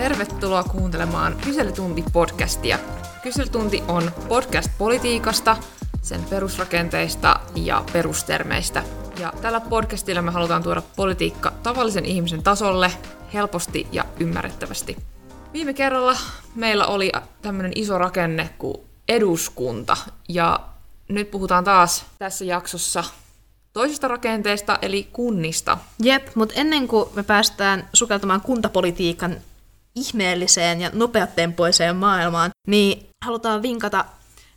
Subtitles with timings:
[0.00, 2.78] Tervetuloa kuuntelemaan Kyselytunti-podcastia.
[3.22, 5.56] Kyselytunti on podcast politiikasta,
[6.02, 8.84] sen perusrakenteista ja perustermeistä.
[9.18, 12.92] Ja tällä podcastilla me halutaan tuoda politiikka tavallisen ihmisen tasolle
[13.34, 14.96] helposti ja ymmärrettävästi.
[15.52, 16.16] Viime kerralla
[16.54, 17.12] meillä oli
[17.42, 18.76] tämmöinen iso rakenne kuin
[19.08, 19.96] eduskunta,
[20.28, 20.60] ja
[21.08, 23.04] nyt puhutaan taas tässä jaksossa
[23.72, 25.78] toisesta rakenteesta, eli kunnista.
[26.02, 29.36] Jep, mutta ennen kuin me päästään sukeltamaan kuntapolitiikan
[30.00, 34.04] ihmeelliseen ja nopeatempoiseen maailmaan, niin halutaan vinkata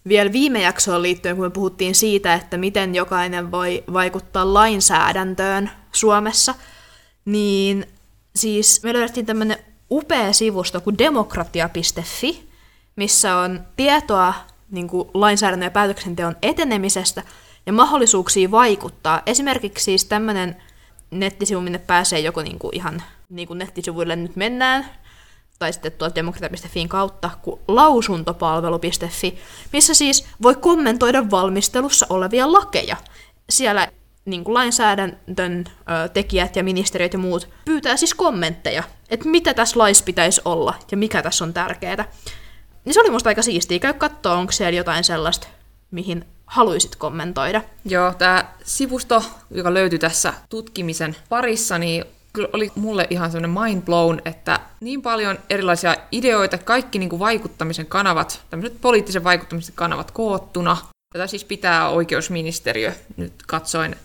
[0.08, 6.56] vielä viime jaksoon liittyen, kun me puhuttiin siitä, että miten jokainen voi vaikuttaa lainsäädäntöön Suomessa,
[7.26, 7.86] niin
[8.36, 9.58] siis me löydettiin tämmöinen
[9.92, 12.50] upea sivusto kuin demokratia.fi,
[12.96, 14.34] missä on tietoa
[14.72, 17.24] niin kuin lainsäädännön ja päätöksenteon etenemisestä
[17.66, 19.22] ja mahdollisuuksia vaikuttaa.
[19.26, 20.56] Esimerkiksi siis tämmöinen
[21.12, 24.86] nettisivu, minne pääsee joko niin kuin ihan niin kuin nettisivuille nyt mennään,
[25.64, 29.38] tai sitten tuolta demokratia.fin kautta, kuin lausuntopalvelu.fi,
[29.74, 32.98] missä siis voi kommentoida valmistelussa olevia lakeja.
[33.50, 33.88] Siellä
[34.26, 39.80] niin kuin lainsäädäntön ö, tekijät ja ministeriöt ja muut pyytää siis kommentteja, että mitä tässä
[39.80, 42.12] laissa pitäisi olla ja mikä tässä on tärkeää.
[42.86, 43.80] Niin se oli musta aika siistiä.
[43.80, 45.48] Käy katsoa, onko siellä jotain sellaista,
[45.92, 47.62] mihin haluaisit kommentoida.
[47.86, 53.82] Joo, tämä sivusto, joka löytyi tässä tutkimisen parissa, niin kyllä oli mulle ihan semmoinen mind
[53.82, 60.12] blown, että niin paljon erilaisia ideoita, kaikki niin kuin vaikuttamisen kanavat, tämmöiset poliittisen vaikuttamisen kanavat
[60.12, 60.78] koottuna.
[61.14, 63.96] Tätä siis pitää oikeusministeriö nyt katsoin.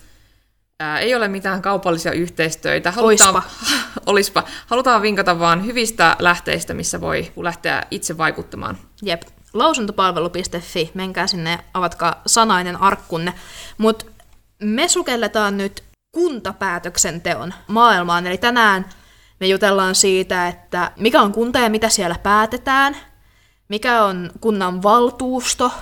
[0.80, 2.90] Ää, ei ole mitään kaupallisia yhteistöitä.
[2.90, 3.42] Halutaan, oispa.
[4.06, 4.44] olispa.
[4.66, 8.78] Halutaan vinkata vaan hyvistä lähteistä, missä voi lähteä itse vaikuttamaan.
[9.02, 9.22] Jep.
[9.52, 13.34] Lausuntopalvelu.fi, menkää sinne, avatkaa sanainen arkkunne.
[13.78, 14.04] Mutta
[14.62, 15.82] me sukelletaan nyt
[16.18, 18.26] kuntapäätöksenteon maailmaan.
[18.26, 18.86] Eli tänään
[19.40, 22.96] me jutellaan siitä, että mikä on kunta ja mitä siellä päätetään,
[23.68, 25.72] mikä on kunnan valtuusto,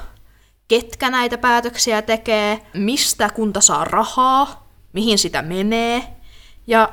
[0.68, 6.02] ketkä näitä päätöksiä tekee, mistä kunta saa rahaa, mihin sitä menee
[6.66, 6.92] ja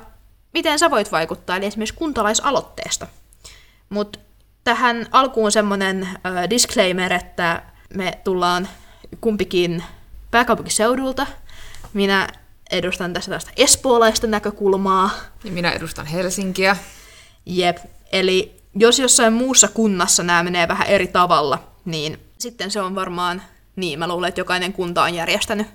[0.53, 3.07] miten sä voit vaikuttaa, eli esimerkiksi kuntalaisaloitteesta.
[3.89, 4.19] Mutta
[4.63, 6.09] tähän alkuun semmoinen
[6.49, 8.67] disclaimer, että me tullaan
[9.21, 9.83] kumpikin
[10.31, 11.27] pääkaupunkiseudulta.
[11.93, 12.27] Minä
[12.73, 15.09] edustan tässä tästä espoolaista näkökulmaa.
[15.43, 16.77] Ja minä edustan Helsinkiä.
[17.45, 17.77] Jep,
[18.11, 23.41] eli jos jossain muussa kunnassa nämä menee vähän eri tavalla, niin sitten se on varmaan
[23.75, 23.99] niin.
[23.99, 25.67] Mä luulen, että jokainen kunta on järjestänyt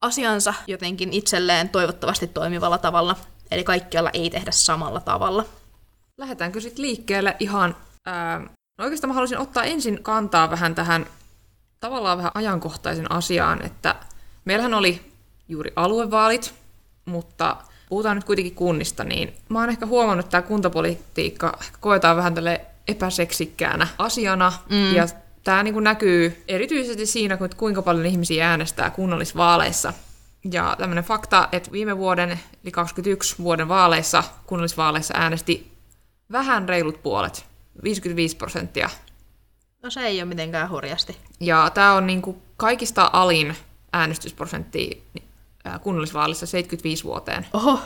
[0.00, 3.16] asiansa jotenkin itselleen toivottavasti toimivalla tavalla.
[3.50, 5.44] Eli kaikkialla ei tehdä samalla tavalla.
[6.18, 7.76] Lähdetäänkö sitten liikkeelle ihan...
[8.06, 8.38] Ää,
[8.78, 11.06] no oikeastaan mä haluaisin ottaa ensin kantaa vähän tähän
[11.80, 13.94] tavallaan vähän ajankohtaisen asiaan, että
[14.44, 15.13] meillähän oli
[15.48, 16.54] juuri aluevaalit,
[17.04, 17.56] mutta
[17.88, 22.60] puhutaan nyt kuitenkin kunnista, niin mä oon ehkä huomannut, että tämä kuntapolitiikka koetaan vähän tälle
[22.88, 24.94] epäseksikkäänä asiana, mm.
[24.94, 25.06] ja
[25.44, 29.92] tämä niin näkyy erityisesti siinä, kuinka paljon ihmisiä äänestää kunnallisvaaleissa.
[30.52, 32.30] Ja tämmöinen fakta, että viime vuoden,
[32.64, 35.72] eli 21 vuoden vaaleissa, kunnallisvaaleissa äänesti
[36.32, 37.46] vähän reilut puolet,
[37.82, 38.90] 55 prosenttia.
[39.82, 41.16] No se ei ole mitenkään hurjasti.
[41.40, 43.56] Ja tämä on niin kuin kaikista alin
[43.92, 45.02] äänestysprosentti
[45.82, 47.46] kunnallisvaalissa 75 vuoteen.
[47.52, 47.78] Oho.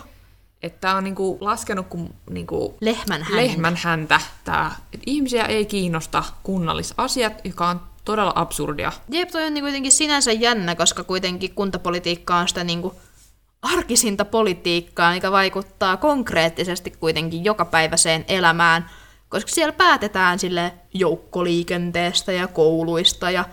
[0.62, 3.36] Että tämä on niinku laskenut kuin niinku lehmän, häntä.
[3.36, 4.20] lehmän häntä.
[4.44, 8.92] Tää, että ihmisiä ei kiinnosta kunnallisasiat, joka on todella absurdia.
[9.08, 12.94] Jep, toi on niinku kuitenkin sinänsä jännä, koska kuitenkin kuntapolitiikka on sitä niinku
[13.62, 18.90] arkisinta politiikkaa, mikä vaikuttaa konkreettisesti kuitenkin jokapäiväiseen elämään,
[19.28, 23.44] koska siellä päätetään sille joukkoliikenteestä ja kouluista ja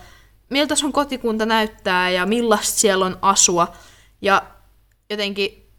[0.50, 3.72] miltä sun kotikunta näyttää ja millaista siellä on asua.
[4.26, 4.42] Ja
[5.10, 5.70] jotenkin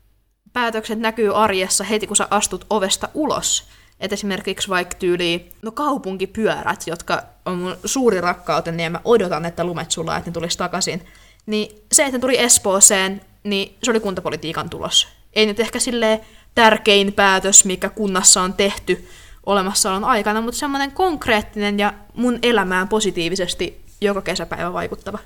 [0.53, 3.67] päätökset näkyy arjessa heti, kun sä astut ovesta ulos.
[3.99, 9.63] Et esimerkiksi vaikka tyyli, no kaupunkipyörät, jotka on mun suuri rakkauteni ja mä odotan, että
[9.63, 11.07] lumet sulaa, että ne tulisi takaisin.
[11.45, 15.07] Niin se, että ne tuli Espooseen, niin se oli kuntapolitiikan tulos.
[15.33, 16.21] Ei nyt ehkä sille
[16.55, 19.07] tärkein päätös, mikä kunnassa on tehty
[19.45, 25.19] olemassaolon aikana, mutta semmoinen konkreettinen ja mun elämään positiivisesti joka kesäpäivä vaikuttava.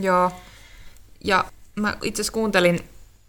[0.00, 0.30] Joo.
[1.24, 1.44] Ja
[1.76, 2.80] mä itse asiassa kuuntelin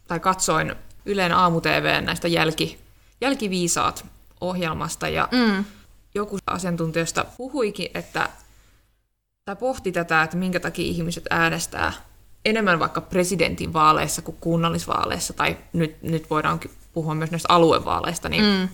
[0.07, 0.75] tai katsoin
[1.05, 1.61] Ylen aamu
[2.01, 2.79] näistä jälki,
[3.21, 4.05] jälkiviisaat
[4.41, 5.65] ohjelmasta ja mm.
[6.15, 8.29] joku asiantuntijoista puhuikin, että
[9.45, 11.93] tai pohti tätä, että minkä takia ihmiset äänestää
[12.45, 16.59] enemmän vaikka presidentin vaaleissa kuin kunnallisvaaleissa, tai nyt, nyt voidaan
[16.93, 18.69] puhua myös näistä aluevaaleista, niin mm.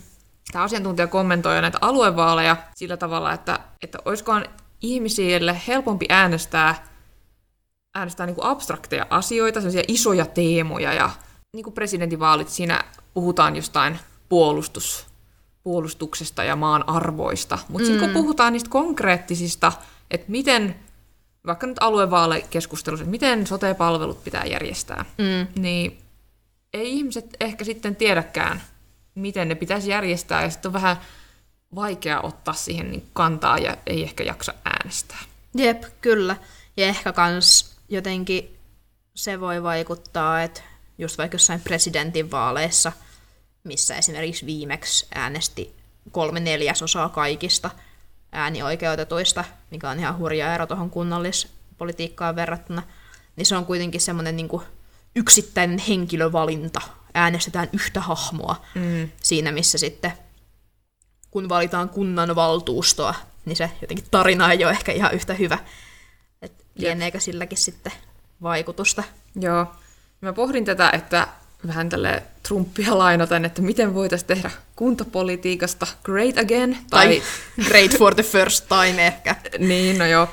[0.51, 4.45] tämä asiantuntija kommentoi näitä aluevaaleja sillä tavalla, että, että olisikohan
[4.81, 6.88] ihmisille helpompi äänestää,
[7.95, 11.09] äänestää niin kuin abstrakteja asioita, sellaisia isoja teemoja ja
[11.53, 12.83] niin kuin presidentinvaalit, siinä
[13.13, 13.99] puhutaan jostain
[14.29, 15.09] puolustus
[15.63, 17.59] puolustuksesta ja maan arvoista.
[17.67, 17.91] Mutta mm.
[17.91, 19.71] sitten kun puhutaan niistä konkreettisista,
[20.11, 20.75] että miten,
[21.45, 25.61] vaikka nyt aluevaalekeskustelussa, että miten sote-palvelut pitää järjestää, Mm.
[25.61, 25.99] niin
[26.73, 28.61] ei ihmiset ehkä sitten tiedäkään,
[29.15, 30.97] miten ne pitäisi järjestää, ja sitten on vähän
[31.75, 35.19] vaikea ottaa siihen niin kantaa ja ei ehkä jaksa äänestää.
[35.55, 36.35] Jep, kyllä.
[36.77, 38.57] Ja ehkä kans jotenkin
[39.15, 40.61] se voi vaikuttaa, että
[40.97, 42.91] just vaikka jossain presidentinvaaleissa,
[43.63, 45.75] missä esimerkiksi viimeksi äänesti
[46.11, 47.71] kolme neljäsosaa kaikista
[48.31, 52.83] äänioikeutetuista, mikä on ihan hurja ero tuohon kunnallispolitiikkaan verrattuna,
[53.35, 54.49] niin se on kuitenkin semmoinen niin
[55.15, 56.81] yksittäinen henkilövalinta.
[57.13, 59.09] Äänestetään yhtä hahmoa Mm.
[59.23, 60.13] siinä, missä sitten
[61.31, 63.15] kun valitaan kunnanvaltuustoa,
[63.45, 65.57] niin se jotenkin tarina ei ole ehkä ihan yhtä hyvä.
[66.79, 67.91] Et lieneekö silläkin sitten
[68.41, 69.03] vaikutusta?
[69.35, 69.67] Joo.
[70.21, 71.27] Mä pohdin tätä, että
[71.67, 76.77] vähän tälle Trumpia lainaten, että miten voitaisiin tehdä kuntapolitiikasta great again.
[76.89, 77.21] Tai
[77.67, 79.35] great for the first time ehkä.
[79.57, 80.27] Niin, no joo.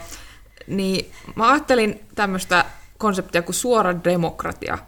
[0.66, 2.64] Niin, mä ajattelin tämmöistä
[2.98, 4.78] konseptia kuin suora demokratia.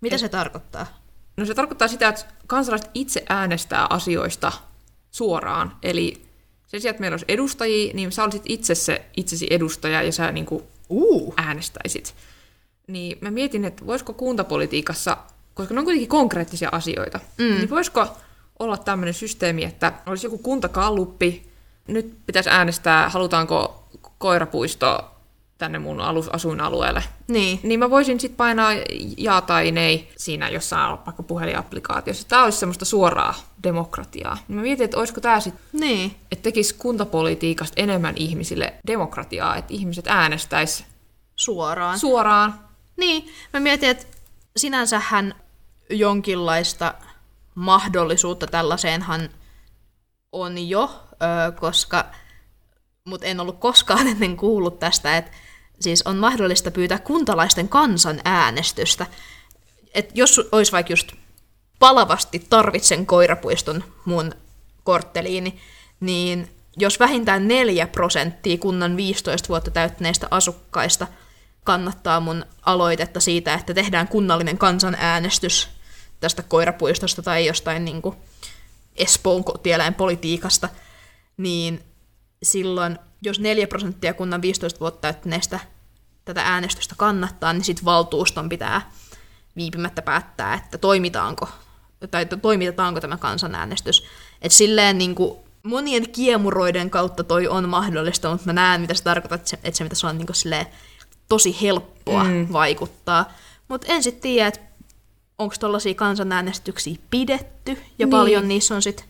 [0.00, 0.86] Mitä se tarkoittaa?
[1.36, 4.52] No se tarkoittaa sitä, että kansalaiset itse äänestää asioista
[5.10, 5.76] suoraan.
[5.82, 6.22] Eli
[6.66, 10.32] sen sijaan, että meillä olisi edustajia, niin sä olisit itse se itsesi edustaja ja sä
[10.32, 11.34] niin kuin Uh.
[11.36, 12.14] äänestäisit.
[12.86, 15.16] Niin mä mietin, että voisiko kuntapolitiikassa,
[15.54, 17.44] koska ne on kuitenkin konkreettisia asioita, mm.
[17.44, 18.06] niin voisiko
[18.58, 21.48] olla tämmöinen systeemi, että olisi joku kuntakalluppi,
[21.86, 23.88] nyt pitäisi äänestää, halutaanko
[24.18, 25.13] koirapuisto
[25.58, 27.02] tänne mun alus, asuinalueelle.
[27.28, 27.60] Niin.
[27.62, 28.70] Niin mä voisin sitten painaa
[29.16, 32.28] jaa tai nei siinä jossain vaikka puhelinapplikaatiossa.
[32.28, 34.38] Tämä olisi semmoista suoraa demokratiaa.
[34.48, 36.16] Mä mietin, että olisiko tämä sitten Niin.
[36.32, 40.84] että tekisi kuntapolitiikasta enemmän ihmisille demokratiaa, että ihmiset äänestäis
[41.36, 41.98] Suoraan.
[41.98, 42.54] suoraan.
[42.96, 44.06] Niin, mä mietin, että
[44.56, 45.34] sinänsähän
[45.90, 46.94] jonkinlaista
[47.54, 49.28] mahdollisuutta tällaiseenhan
[50.32, 51.00] on jo,
[51.60, 52.04] koska,
[53.04, 55.30] mutta en ollut koskaan ennen kuullut tästä, että
[55.80, 59.06] siis on mahdollista pyytää kuntalaisten kansanäänestystä.
[59.94, 61.12] Et jos olisi vaikka just
[61.78, 64.32] palavasti tarvitsen koirapuiston mun
[64.84, 65.60] kortteliini,
[66.00, 71.06] niin jos vähintään 4 prosenttia kunnan 15 vuotta täyttäneistä asukkaista
[71.64, 75.68] kannattaa mun aloitetta siitä, että tehdään kunnallinen kansanäänestys
[76.20, 78.16] tästä koirapuistosta tai jostain niin kuin
[78.96, 80.68] Espoon kotieläinpolitiikasta,
[81.36, 81.84] niin
[82.42, 85.60] silloin, jos 4 prosenttia kunnan 15 vuotta täyttäneistä
[86.24, 88.90] tätä äänestystä kannattaa, niin sitten valtuuston pitää
[89.56, 91.48] viipymättä päättää, että toimitaanko,
[92.10, 94.06] tai toimitetaanko tämä kansanäänestys.
[94.42, 99.02] Et silleen niin kuin monien kiemuroiden kautta toi on mahdollista, mutta mä näen, mitä se
[99.02, 100.66] tarkoittaa, että se, että se pitäisi olla niin kuin silleen
[101.28, 102.46] tosi helppoa mm.
[102.52, 103.32] vaikuttaa.
[103.68, 104.60] Mutta en sitten tiedä, että
[105.38, 107.84] onko tuollaisia kansanäänestyksiä pidetty, ja Niin.
[107.98, 108.10] niin.
[108.10, 109.06] paljon niissä on sitten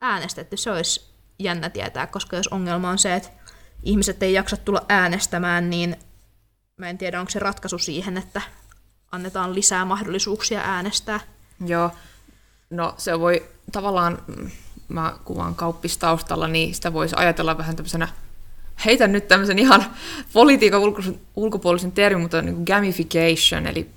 [0.00, 0.56] äänestetty.
[0.56, 3.28] Se olisi jännä tietää, koska jos ongelma on se, että
[3.82, 5.96] ihmiset ei jaksa tulla äänestämään, niin
[6.76, 8.42] mä en tiedä, onko se ratkaisu siihen, että
[9.12, 11.20] annetaan lisää mahdollisuuksia äänestää.
[11.66, 11.90] Joo.
[12.70, 14.18] No se voi tavallaan,
[14.88, 18.08] mä kuvaan kauppistaustalla, niin sitä voisi ajatella vähän tämmöisenä,
[18.84, 19.84] heitän nyt tämmöisen ihan
[20.32, 21.02] politiikan ulko-
[21.36, 23.90] ulkopuolisen termin, mutta niin gamification, eli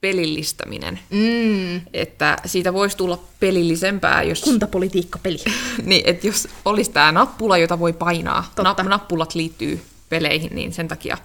[0.00, 0.98] pelillistäminen.
[1.10, 1.80] Mm.
[1.92, 5.38] Että siitä voisi tulla pelillisempää, jos Kuntapolitiikkapeli.
[5.82, 8.82] niin, että jos olisi tämä nappula, jota voi painaa, Totta.
[8.82, 11.18] na- nappulat liittyy peleihin, niin sen takia.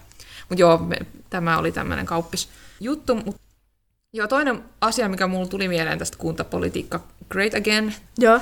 [0.50, 0.98] Mutta joo, me,
[1.30, 2.50] tämä oli tämmöinen kauppis
[2.80, 3.16] juttu.
[3.16, 3.36] Mut,
[4.14, 7.00] joo, toinen asia, mikä mulla tuli mieleen tästä kuntapolitiikka
[7.30, 8.40] Great Again, Joo.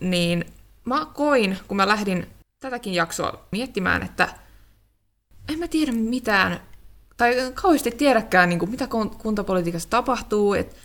[0.00, 0.44] niin
[0.84, 2.26] mä koin, kun mä lähdin
[2.60, 4.28] tätäkin jaksoa miettimään, että
[5.48, 6.60] en mä tiedä mitään,
[7.22, 10.54] tai kauheasti tiedäkään, niin kuin, mitä kun- kuntapolitiikassa tapahtuu.
[10.54, 10.76] Et,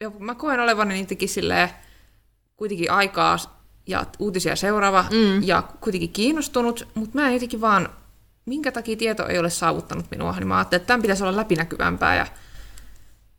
[0.00, 1.68] ja mä koen olevani niitäkin silleen,
[2.56, 3.38] kuitenkin aikaa
[3.86, 5.42] ja uutisia seuraava Mm.
[5.42, 7.88] ja kuitenkin kiinnostunut, mutta mä en jotenkin vaan,
[8.46, 12.16] minkä takia tieto ei ole saavuttanut minua, niin mä ajattelin, että tämän pitäisi olla läpinäkyvämpää.
[12.16, 12.26] Ja,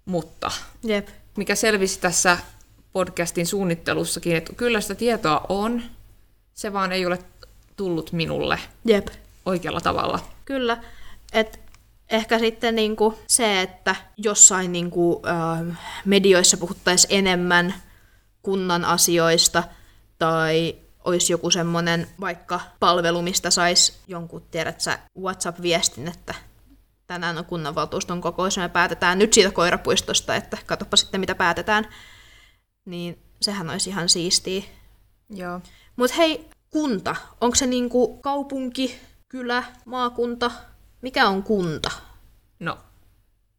[0.06, 0.52] mutta
[0.84, 1.08] Jep.
[1.38, 2.38] mikä selvisi tässä
[2.94, 5.82] podcastin suunnittelussakin, että kyllä sitä tietoa on,
[6.54, 7.20] se vaan ei ole
[7.76, 9.08] tullut minulle Jep.
[9.46, 10.20] oikealla tavalla.
[10.46, 10.78] Kyllä.
[11.34, 11.60] Et
[12.10, 17.74] ehkä sitten niinku se, että jossain niinku, äh, medioissa puhuttaisiin enemmän
[18.42, 19.64] kunnan asioista
[20.20, 26.36] tai olisi joku semmoinen vaikka palvelu, mistä saisi jonkun, tiedät sä, WhatsApp-viestin, että
[27.08, 31.88] tänään on kunnanvaltuuston kokous ja me päätetään nyt siitä koirapuistosta, että katsopa sitten mitä päätetään.
[32.86, 34.64] Niin sehän olisi ihan siistiä.
[35.30, 35.62] Joo.
[35.96, 37.16] Mutta hei, kunta.
[37.42, 40.52] Onko se niinku kaupunki, kylä, maakunta?
[41.06, 41.92] Mikä on kunta?
[42.60, 42.78] No,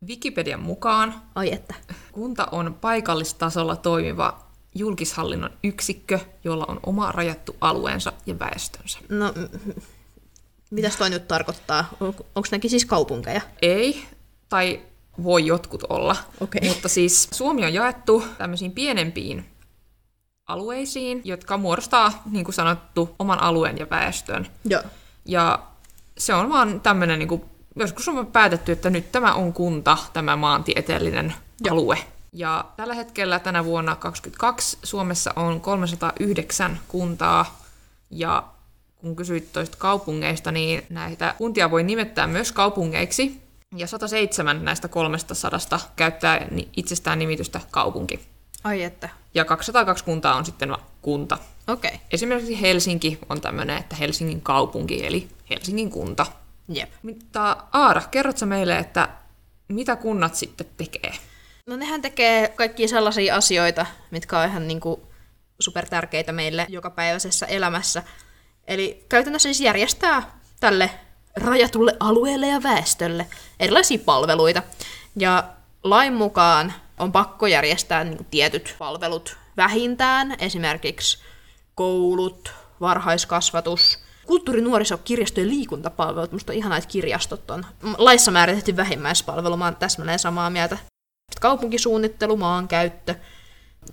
[0.06, 1.74] Wikipedian mukaan Ai että.
[2.12, 4.38] kunta on paikallistasolla toimiva
[4.74, 8.98] julkishallinnon yksikkö, jolla on oma rajattu alueensa ja väestönsä.
[9.08, 9.34] No,
[10.70, 11.88] mitäs toi nyt tarkoittaa?
[12.00, 13.40] Onko nekin siis kaupunkeja?
[13.62, 14.04] Ei,
[14.48, 14.80] tai
[15.22, 16.16] voi jotkut olla.
[16.40, 16.68] Okei.
[16.68, 19.44] Mutta siis Suomi on jaettu tämmöisiin pienempiin
[20.46, 24.46] alueisiin, jotka muodostaa, niin kuin sanottu, oman alueen ja väestön.
[24.64, 24.82] Joo.
[25.24, 25.75] Ja
[26.18, 27.44] se on vaan tämmöinen, niin kuin,
[27.76, 31.74] joskus on päätetty, että nyt tämä on kunta, tämä maantieteellinen Joo.
[31.74, 31.98] alue.
[32.32, 37.60] Ja tällä hetkellä tänä vuonna 2022 Suomessa on 309 kuntaa,
[38.10, 38.44] ja
[38.96, 43.42] kun kysyit toista kaupungeista, niin näitä kuntia voi nimettää myös kaupungeiksi,
[43.76, 45.58] ja 107 näistä 300
[45.96, 46.46] käyttää
[46.76, 48.20] itsestään nimitystä kaupunki.
[48.64, 49.08] Ai että.
[49.34, 51.38] Ja 202 kuntaa on sitten kunta.
[51.68, 51.88] Okei.
[51.94, 52.06] Okay.
[52.12, 56.26] Esimerkiksi Helsinki on tämmöinen, että Helsingin kaupunki, eli Helsingin kunta.
[56.68, 56.90] Jep.
[57.02, 59.08] Mutta Aara, kerrotko meille, että
[59.68, 61.12] mitä kunnat sitten tekee?
[61.66, 65.08] No nehän tekee kaikkia sellaisia asioita, mitkä on ihan niinku
[65.60, 68.02] supertärkeitä meille jokapäiväisessä elämässä.
[68.66, 70.90] Eli käytännössä siis järjestää tälle
[71.36, 73.26] rajatulle alueelle ja väestölle
[73.60, 74.62] erilaisia palveluita.
[75.16, 75.44] Ja
[75.84, 81.25] lain mukaan on pakko järjestää niinku tietyt palvelut vähintään, esimerkiksi
[81.76, 86.32] koulut, varhaiskasvatus, kulttuuri, nuoriso, kirjasto ja liikuntapalvelut.
[86.32, 87.66] Musta on ihanaa, että kirjastot on
[87.98, 89.56] laissa määritetty vähimmäispalvelu.
[89.56, 90.76] Mä oon täsmälleen samaa mieltä.
[90.76, 93.14] Sitten kaupunkisuunnittelu, maankäyttö,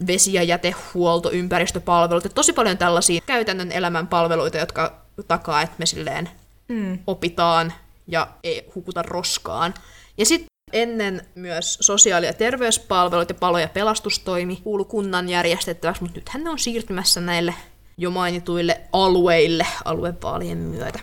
[0.08, 2.26] vesi- ja jätehuolto, ympäristöpalvelut.
[2.26, 6.30] Et tosi paljon tällaisia käytännön elämän palveluita, jotka takaa, että me silleen
[6.68, 7.00] Mm.
[7.08, 7.74] opitaan
[8.08, 9.74] ja ei hukuta roskaan.
[10.18, 16.20] Ja sitten ennen myös sosiaali- ja terveyspalvelut ja palo- ja pelastustoimi kuulu kunnan järjestettäväksi, mutta
[16.20, 17.54] nythän ne on siirtymässä näille
[17.98, 21.00] jo mainituille alueille aluevaalien myötä.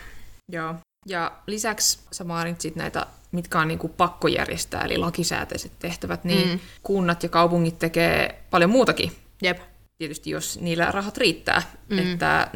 [0.52, 0.74] Joo.
[1.06, 6.60] Ja lisäksi sä mainitsit näitä, mitkä on niinku pakko järjestää, eli lakisääteiset tehtävät, niin Mm.
[6.82, 9.12] kunnat ja kaupungit tekee paljon muutakin.
[9.42, 9.58] Jep.
[9.98, 11.62] Tietysti jos niillä rahat riittää.
[11.88, 11.98] Mm.
[11.98, 12.48] Että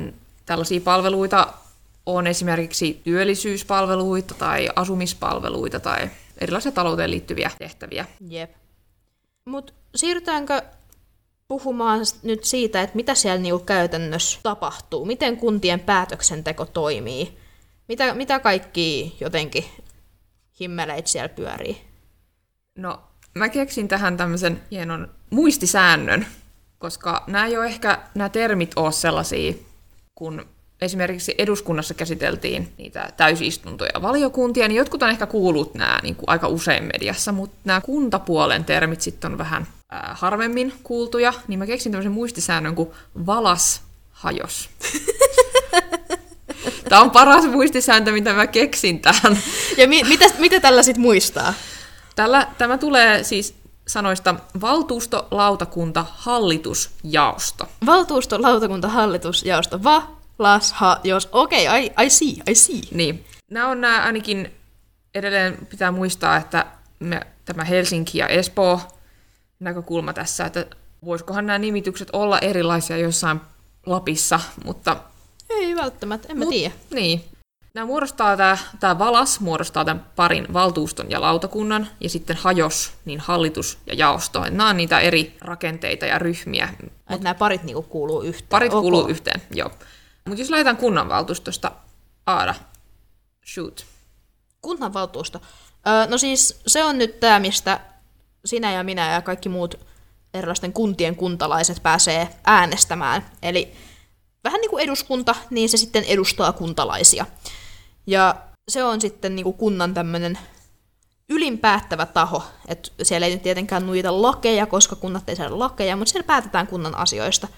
[0.46, 1.52] tällaisia palveluita
[2.06, 8.06] on esimerkiksi työllisyyspalveluita tai asumispalveluita tai erilaisia talouteen liittyviä tehtäviä.
[8.28, 8.50] Jep.
[9.48, 10.62] Mut siirrytäänkö
[11.48, 15.04] puhumaan nyt siitä, että mitä siellä niinku käytännössä tapahtuu?
[15.04, 17.38] Miten kuntien päätöksenteko toimii?
[17.88, 19.64] Mitä, mitä kaikki jotenkin
[20.60, 21.80] himmeleitä siellä pyörii?
[22.78, 23.00] No,
[23.34, 26.26] mä keksin tähän tämmöisen hienon muistisäännön,
[26.78, 29.52] koska nämä ei ole ehkä, nämä termit ole sellaisia,
[30.14, 30.46] kun
[30.80, 36.28] esimerkiksi eduskunnassa käsiteltiin niitä täysistuntoja ja valiokuntia, niin jotkut on ehkä kuullut nämä niin kuin
[36.28, 41.66] aika usein mediassa, mutta nämä kuntapuolen termit sitten on vähän ää, harvemmin kuultuja, niin mä
[41.66, 42.90] keksin tämmöisen muistisäännön kuin
[43.26, 44.70] valas hajos.
[46.88, 49.38] Tämä on paras muistisääntö, mitä mä keksin tähän.
[49.76, 51.54] Ja mi- mitä, mitä tällä sit muistaa?
[52.16, 53.54] Tällä, tämä tulee siis
[53.88, 57.68] sanoista valtuusto, lautakunta, hallitus, jaosto.
[57.86, 61.28] Valtuusto, lautakunta, hallitus, jaosto, va, las, ha, jos.
[61.32, 62.80] Okei, okay, I, I see, I see.
[62.90, 63.24] Niin.
[63.50, 64.52] Nämä on nämä ainakin,
[65.14, 66.66] edelleen pitää muistaa, että
[67.00, 68.80] me, tämä Helsinki ja Espoo
[69.60, 70.66] näkökulma tässä, että
[71.04, 73.40] voisikohan nämä nimitykset olla erilaisia jossain
[73.86, 74.96] Lapissa, mutta
[75.50, 76.74] Ei välttämättä, en mä Mut- tiedä.
[76.94, 77.24] Niin.
[77.74, 83.20] Nämä muodostaa tämä, tämä valas muodostaa tämän parin valtuuston ja lautakunnan, ja sitten hajos, niin
[83.20, 84.40] hallitus ja jaosto.
[84.40, 86.68] Nämä on niitä eri rakenteita ja ryhmiä.
[87.10, 88.48] Että nämä parit niinku kuuluu yhteen.
[88.48, 88.80] Parit Ok.
[88.80, 89.70] kuuluu yhteen, joo.
[90.24, 91.72] Mutta jos lähdetään kunnanvaltuustosta,
[92.26, 92.54] Aada,
[93.54, 93.86] shoot.
[94.62, 95.40] Kunnanvaltuusto.
[95.86, 97.80] Öö, no siis se on nyt tämä, mistä
[98.44, 99.74] sinä ja minä ja kaikki muut
[100.34, 103.26] erilaisten kuntien kuntalaiset pääsee äänestämään.
[103.42, 103.74] Eli
[104.44, 107.26] vähän niin kuin eduskunta, niin se sitten edustaa kuntalaisia.
[108.06, 108.36] Ja
[108.68, 110.38] se on sitten niin kuin kunnan tämmöinen
[111.28, 112.42] ylinpäättävä taho.
[112.68, 116.66] Et siellä ei nyt tietenkään nuita lakeja, koska kunnat ei saada lakeja, mutta siellä päätetään
[116.66, 117.48] kunnan asioista.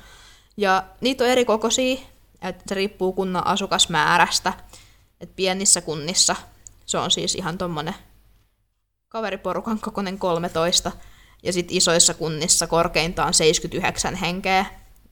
[0.57, 1.99] Ja niitä on eri kokoisia,
[2.43, 4.52] että se riippuu kunnan asukasmäärästä.
[5.21, 6.37] Et pienissä kunnissa
[6.87, 7.95] se on siis ihan tommonen
[9.17, 10.93] kaveriporukan kokoinen 13,
[11.43, 14.67] ja sitten isoissa kunnissa korkeintaan 79 henkeä.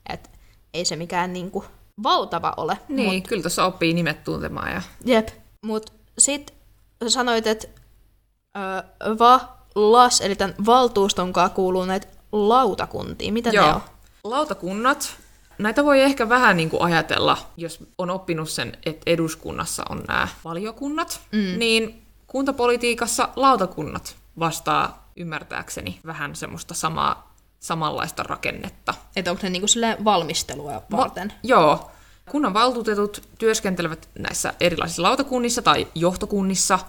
[0.09, 0.29] Et
[0.73, 1.65] ei se mikään niinku
[2.03, 2.77] valtava ole.
[2.87, 4.71] Niin, Mut, kyllä tuossa oppii nimet tuntemaan.
[4.71, 4.81] Ja...
[5.05, 5.27] jep.
[5.61, 6.53] Mut sit
[7.03, 7.67] sä sanoit, että
[8.57, 13.31] ö, va, las, eli tämän valtuuston kanssa kuuluu näitä lautakuntia.
[13.31, 13.81] Mitä ne on?
[14.23, 15.15] Lautakunnat,
[15.57, 20.27] näitä voi ehkä vähän niin kuin ajatella, jos on oppinut sen, että eduskunnassa on nämä
[20.43, 21.59] valiokunnat, mm.
[21.59, 22.04] niin
[22.35, 28.93] kuntapolitiikassa lautakunnat vastaa ymmärtääkseni vähän semmoista samaa, samanlaista rakennetta.
[29.15, 31.33] Että onko ne niinku silleen valmistelua varten?
[31.43, 31.91] Joo.
[32.31, 36.79] Kunnan valtuutetut työskentelevät näissä erilaisissa lautakunnissa tai johtokunnissa,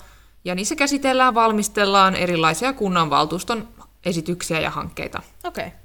[0.44, 3.68] ja niissä käsitellään, valmistellaan erilaisia kunnanvaltuuston
[4.04, 5.22] esityksiä ja hankkeita.
[5.44, 5.66] Okei.
[5.66, 5.78] Okay.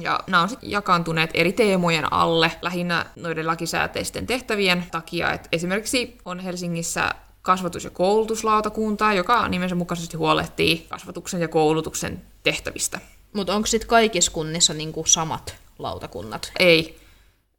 [0.00, 5.32] Ja nämä on sitten jakaantuneet eri teemojen alle, lähinnä noiden lakisääteisten tehtävien takia.
[5.32, 13.00] Et esimerkiksi on Helsingissä kasvatus- ja koulutuslautakunta, joka nimensä mukaisesti huolehtii kasvatuksen ja koulutuksen tehtävistä.
[13.32, 16.52] Mutta onko sitten kaikissa kunnissa niinku samat lautakunnat?
[16.58, 17.00] Ei.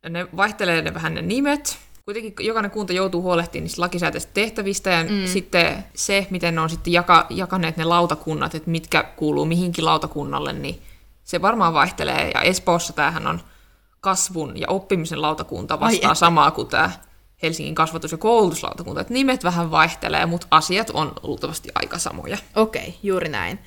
[0.10, 1.78] Ne vaihtelee ne vähän ne nimet.
[2.06, 5.26] Kuitenkin jokainen kunta joutuu huolehtimaan niistä lakisääteisistä tehtävistä ja mm.
[5.26, 10.54] sitten se, miten ne on sitten jaka, jakaneet ne lautakunnat, että mitkä kuuluu mihinkin lautakunnalle,
[10.54, 10.82] niin
[11.24, 12.32] se varmaan vaihtelee.
[12.34, 13.42] Ja Espoossa tämähän on
[14.02, 16.92] kasvun ja oppimisen lautakunta vastaa Ai, samaa kuin tämä
[17.44, 19.02] Helsingin kasvatus- ja koulutuslautakunta.
[19.02, 22.38] Että nimet vähän vaihtelee, mutta asiat on luultavasti aika samoja.
[22.56, 23.60] Okei, okay, juuri näin.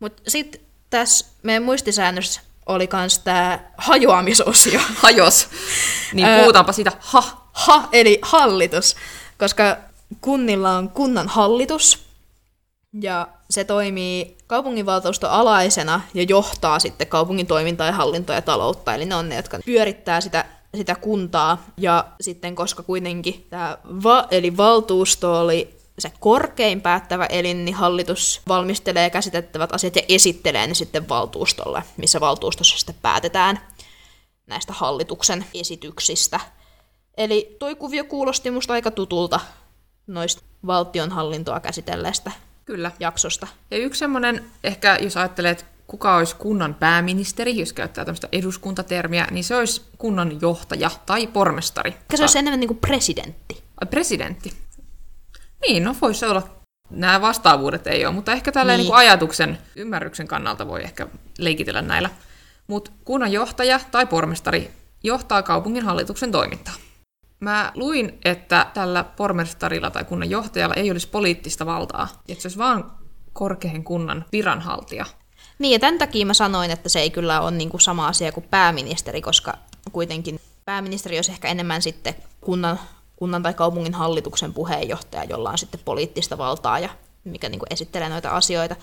[0.00, 4.80] Mutta sitten tässä meidän muistisäännössä oli myös tämä hajoamisosio.
[5.02, 5.48] Hajos.
[6.12, 7.42] Niin puhutaanpa siitä ha.
[7.52, 8.96] Ha, eli hallitus,
[9.38, 9.76] koska
[10.20, 12.12] kunnilla on kunnan hallitus,
[13.00, 18.94] ja se toimii kaupunginvaltuuston alaisena ja johtaa sitten kaupungin toimintaa ja hallintoa ja taloutta.
[18.94, 20.44] Eli ne on ne, jotka pyörittää sitä,
[20.76, 21.64] sitä kuntaa.
[21.76, 28.40] Ja sitten koska kuitenkin tämä va, eli valtuusto oli se korkein päättävä elin, niin hallitus
[28.48, 33.60] valmistelee käsitettävät asiat ja esittelee ne sitten valtuustolle, missä valtuustossa sitten päätetään
[34.46, 36.40] näistä hallituksen esityksistä.
[37.16, 39.40] Eli toi kuvio kuulosti musta aika tutulta
[40.06, 42.32] noista valtionhallintoa käsitelleestä
[42.64, 42.90] Kyllä.
[43.00, 43.46] jaksosta.
[43.70, 49.26] Ja yksi semmoinen, ehkä jos ajattelee, että kuka olisi kunnan pääministeri, jos käyttää tämmöistä eduskuntatermiä,
[49.30, 51.94] niin se olisi kunnan johtaja tai pormestari.
[52.16, 53.62] Se olisi enemmän niin kuin presidentti.
[53.80, 54.52] Ai, presidentti.
[55.62, 56.42] Niin, no voisi olla.
[56.90, 58.84] Nämä vastaavuudet ei ole, mutta ehkä tällä Niin.
[58.84, 58.94] niin.
[58.94, 61.06] ajatuksen, ymmärryksen kannalta voi ehkä
[61.38, 62.10] leikitellä näillä.
[62.66, 64.70] Mutta kunnan johtaja tai pormestari
[65.04, 66.74] johtaa kaupungin hallituksen toimintaa.
[67.40, 72.58] Mä luin, että tällä pormestarilla tai kunnan johtajalla ei olisi poliittista valtaa, että se olisi
[72.58, 72.92] vaan
[73.32, 75.06] korkein kunnan viranhaltija.
[75.62, 78.32] Niin, ja tämän takia mä sanoin, että se ei kyllä ole niin kuin sama asia
[78.32, 79.54] kuin pääministeri, koska
[79.92, 82.80] kuitenkin pääministeri olisi ehkä enemmän sitten kunnan,
[83.16, 86.88] kunnan tai kaupungin hallituksen puheenjohtaja, jolla on sitten poliittista valtaa ja
[87.24, 88.76] mikä niin kuin esittelee noita asioita.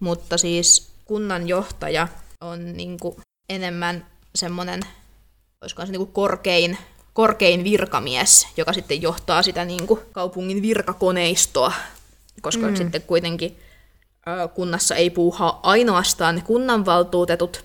[0.00, 2.08] Mutta siis kunnan johtaja
[2.40, 3.16] on niin kuin
[3.48, 4.80] enemmän semmoinen,
[5.62, 6.78] olisiko se niin kuin korkein,
[7.12, 11.72] korkein virkamies, joka sitten johtaa sitä niin kuin kaupungin virkakoneistoa,
[12.42, 12.76] koska mm.
[12.76, 13.58] sitten kuitenkin
[14.54, 17.64] kunnassa ei puuhaa ainoastaan kunnanvaltuutetut,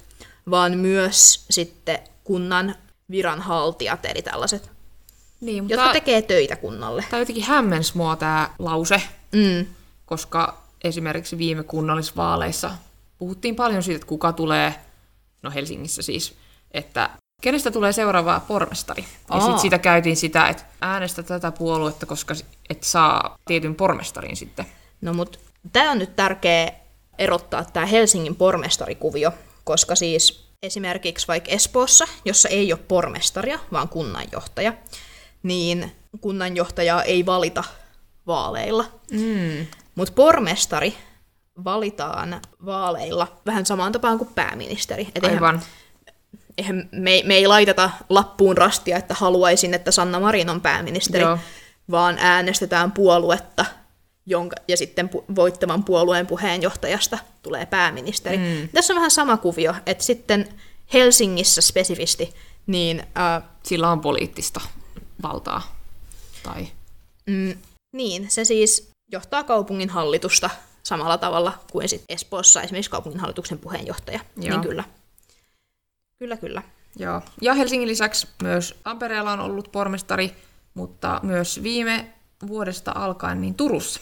[0.49, 2.75] vaan myös sitten kunnan
[3.11, 4.71] viranhaltijat, eli tällaiset,
[5.41, 7.05] Niin, jotka tekee töitä kunnalle.
[7.09, 9.01] Tämä jotenkin hämmensi mua tämä lause,
[9.35, 9.65] Mm.
[10.05, 12.71] koska esimerkiksi viime kunnallisvaaleissa
[13.17, 14.75] puhuttiin paljon siitä, että kuka tulee,
[15.41, 16.35] no Helsingissä siis,
[16.71, 17.09] että
[17.41, 19.05] kenestä tulee seuraava pormestari.
[19.33, 22.33] Ja sitten siitä käytiin sitä, että äänestä tätä puoluetta, koska
[22.69, 24.65] et saa tietyn pormestarin sitten.
[25.01, 25.39] No mutta
[25.73, 26.71] tämä on nyt tärkeä
[27.17, 29.31] erottaa tämä Helsingin pormestarikuvio,
[29.63, 34.73] koska siis esimerkiksi vaikka Espoossa, jossa ei ole pormestaria, vaan kunnanjohtaja,
[35.43, 37.63] niin kunnanjohtajaa ei valita
[38.27, 38.85] vaaleilla.
[39.11, 39.67] Mm.
[39.95, 40.97] Mutta pormestari
[41.63, 45.07] valitaan vaaleilla vähän samaan tapaan kuin pääministeri.
[45.15, 45.61] Et eihän, Aivan.
[46.57, 51.37] eihän me, me ei laiteta lappuun rastia, että haluaisin, että Sanna Marin on pääministeri, Joo.
[51.91, 53.65] vaan äänestetään puoluetta,
[54.25, 58.37] jonka, ja sitten pu- voittavan puolueen puheenjohtajasta tulee pääministeri.
[58.37, 58.69] Mm.
[58.73, 60.49] Tässä on vähän sama kuvio, että sitten
[60.93, 62.33] Helsingissä spesifisti,
[62.67, 64.61] niin äh, Sillä on poliittista
[65.23, 65.75] valtaa.
[66.43, 66.67] Tai...
[67.25, 67.53] Mm,
[67.93, 70.49] niin, se siis johtaa kaupungin hallitusta
[70.83, 74.19] samalla tavalla kuin sit Espoossa esimerkiksi kaupunginhallituksen puheenjohtaja.
[74.37, 74.49] Joo.
[74.49, 74.83] Niin kyllä.
[76.19, 76.61] Kyllä, kyllä.
[76.95, 77.21] Joo.
[77.41, 80.35] Ja Helsingin lisäksi myös Tampereella on ollut pormestari,
[80.73, 82.13] mutta myös viime
[82.47, 84.01] vuodesta alkaen niin Turussa.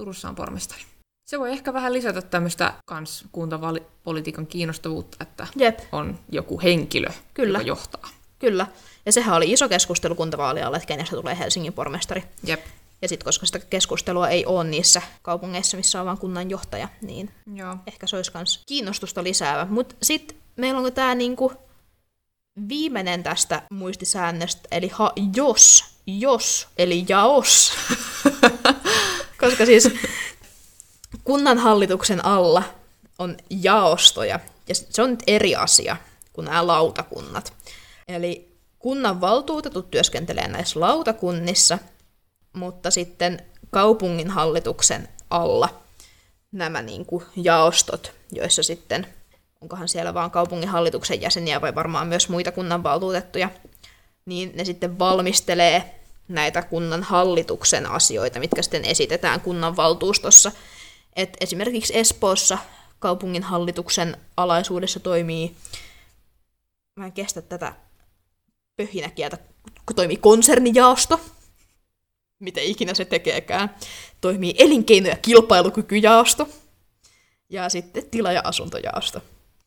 [0.00, 0.80] Turussa on pormestari.
[1.24, 7.58] Se voi ehkä vähän lisätä tämmöistä kans kuntapolitiikan kiinnostavuutta, että Jep, on joku henkilö, Kyllä.
[7.58, 8.08] joka johtaa.
[8.38, 8.66] kyllä.
[9.06, 12.24] Ja sehän oli iso keskustelu kuntavaalialla, että kenestä tulee Helsingin pormestari.
[12.44, 12.60] Jep.
[13.02, 17.76] Ja sitten koska sitä keskustelua ei ole niissä kaupungeissa, missä on vain kunnanjohtaja, niin Joo.
[17.86, 19.66] ehkä se olisi myös kiinnostusta lisäävä.
[19.70, 21.52] Mutta sitten meillä on tämä niinku
[22.68, 27.72] viimeinen tästä muistisäännöstä, eli ha, jos, jos, eli jaos.
[29.40, 29.90] Koska siis
[31.24, 32.62] kunnanhallituksen alla
[33.18, 35.96] on jaostoja, ja se on nyt eri asia
[36.32, 37.52] kuin nämä lautakunnat.
[38.08, 41.78] Eli kunnan valtuutetut työskentelee näissä lautakunnissa,
[42.52, 45.82] mutta sitten kaupunginhallituksen alla
[46.52, 49.06] nämä niin kuin jaostot, joissa sitten,
[49.60, 53.50] onkohan siellä vaan kaupunginhallituksen jäseniä vai varmaan myös muita kunnanvaltuutettuja,
[54.24, 55.99] niin ne sitten valmistelee
[56.30, 60.52] näitä kunnan hallituksen asioita, mitkä sitten esitetään kunnanvaltuustossa.
[61.16, 62.58] Et esimerkiksi Espoossa
[62.98, 65.56] kaupunginhallituksen alaisuudessa toimii
[67.00, 67.72] mä en kestä tätä
[68.76, 69.38] pöhinäkieltä,
[69.96, 71.20] toimii konsernijaosto,
[72.38, 73.74] mitä ikinä se tekeekään.
[74.20, 76.48] Toimii elinkeino- ja kilpailukykyjaosto.
[77.48, 79.22] Ja sitten tila- ja asuntojaosto.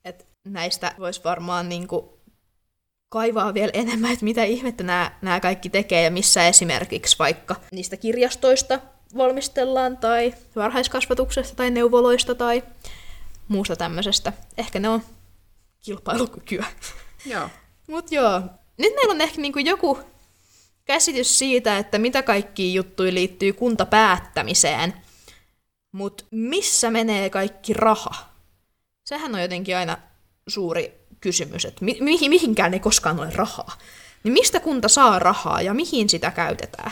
[0.05, 2.19] Et näistä voisi varmaan niinku
[3.13, 7.97] kaivaa vielä enemmän, että mitä ihmettä nämä, nämä kaikki tekee ja missä esimerkiksi vaikka niistä
[7.97, 8.79] kirjastoista
[9.17, 12.63] valmistellaan tai varhaiskasvatuksesta tai neuvoloista tai
[13.47, 14.33] muusta tämmöisestä.
[14.57, 15.03] Ehkä ne on
[15.85, 16.65] kilpailukykyä.
[17.25, 17.49] Joo.
[17.87, 18.41] Mut joo,
[18.77, 19.99] nyt meillä on ehkä niinku joku
[20.85, 24.93] käsitys siitä, että mitä kaikki juttuja liittyy kuntapäättämiseen.
[25.91, 28.29] Mut missä menee kaikki raha?
[29.05, 29.97] Sehän on jotenkin aina
[30.47, 33.77] suuri kysymys, että mi- mihin, mihinkään ei koskaan ole rahaa.
[34.23, 36.91] Niin mistä kunta saa rahaa ja mihin sitä käytetään?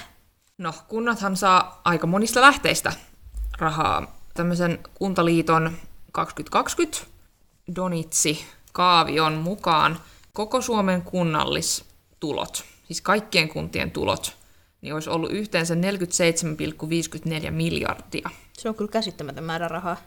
[0.57, 2.93] No, kunnathan saa aika monista lähteistä
[3.57, 4.19] rahaa.
[4.33, 5.77] Tämmöisen kuntaliiton
[6.11, 6.97] 2020
[7.75, 9.99] Donitsi kaavion mukaan
[10.33, 14.37] koko Suomen kunnallistulot, siis kaikkien kuntien tulot,
[14.81, 18.29] niin olisi ollut yhteensä 47,54 miljardia.
[18.53, 19.97] Se on kyllä käsittämätön määrä rahaa.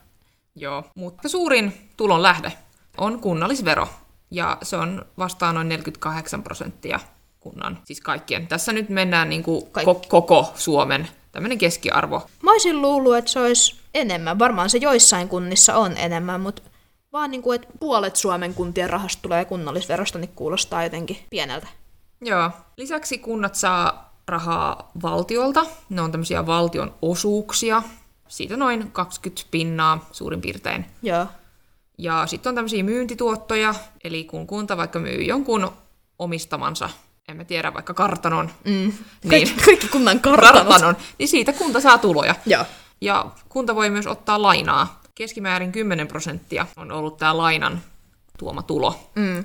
[0.57, 2.53] Joo, mutta suurin tulon lähde
[2.97, 3.89] on kunnallisvero,
[4.31, 7.01] ja se on vastaan noin 48 prosenttia
[7.41, 8.47] kunnan, siis kaikkien.
[8.47, 12.27] Tässä nyt mennään niin kuin ko- koko Suomen tämmöinen keskiarvo.
[12.43, 14.39] Mä olisin luullut, että se olisi enemmän.
[14.39, 16.63] Varmaan se joissain kunnissa on enemmän, mutta
[17.13, 21.67] vaan niin kuin, että puolet Suomen kuntien rahasta tulee kunnallisverosta, niin kuulostaa jotenkin pieneltä.
[22.21, 22.51] Joo.
[22.77, 25.67] Lisäksi kunnat saa rahaa valtiolta.
[25.89, 27.83] Ne on tämmöisiä valtion osuuksia.
[28.29, 30.87] Siitä noin 20 pinnaa suurin piirtein.
[31.03, 31.27] Joo.
[31.99, 35.73] Ja sitten on tämmöisiä myyntituottoja, eli kun kunta vaikka myy jonkun
[36.19, 36.91] omistamansa,
[37.29, 38.93] en mä tiedä, vaikka kartanon, Mm.
[39.31, 40.69] Kaikki, kaikki kunnan kartanot.
[40.69, 42.35] kartanon, niin siitä kunta saa tuloja.
[42.47, 42.65] Joo.
[43.01, 45.01] Ja kunta voi myös ottaa lainaa.
[45.15, 47.81] Keskimäärin 10 prosenttia on ollut tämä lainan
[48.39, 49.11] tuoma tulo.
[49.15, 49.45] Mm.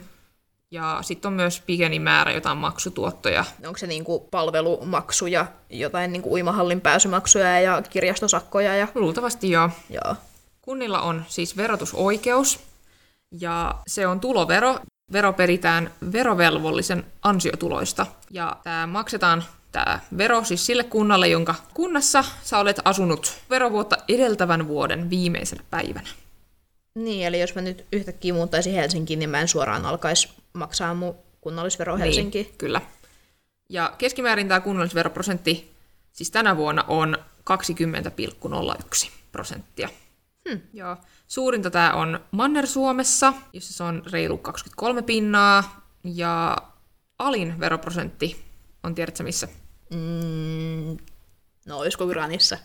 [0.71, 3.45] Ja sitten on myös pieni määrä jotain maksutuottoja.
[3.65, 8.87] Onko se niinku palvelumaksuja, jotain niinku uimahallin pääsymaksuja ja kirjastosakkoja ja...
[8.95, 9.69] Luultavasti joo.
[9.89, 10.15] Joo.
[10.69, 12.59] Kunnilla on siis verotusoikeus,
[13.39, 14.79] ja se on tulovero.
[15.13, 22.57] Vero peritään verovelvollisen ansiotuloista, ja tämä maksetaan tämä vero siis sille kunnalle, jonka kunnassa sä
[22.57, 26.09] olet asunut verovuotta edeltävän vuoden viimeisenä päivänä.
[26.95, 31.15] Niin, eli jos mä nyt yhtäkkiä muuttaisin Helsinkiin, niin mä en suoraan alkaisi maksaa mun
[31.41, 32.45] kunnallisvero Helsinkiin.
[32.45, 32.81] Niin, kyllä.
[33.69, 35.71] Ja keskimäärin tämä kunnallisveroprosentti
[36.13, 37.17] siis tänä vuonna on
[39.05, 39.89] 20,01 prosenttia.
[40.49, 40.61] Hmm.
[40.73, 40.97] Joo.
[41.27, 46.57] Suurinta tämä on Manner-Suomessa, jossa se on reilu 23 pinnaa, ja
[47.19, 48.45] alin veroprosentti
[48.83, 49.47] on tiedätkö missä?
[49.93, 50.97] Mm,
[51.65, 52.57] no, olisiko Granissa?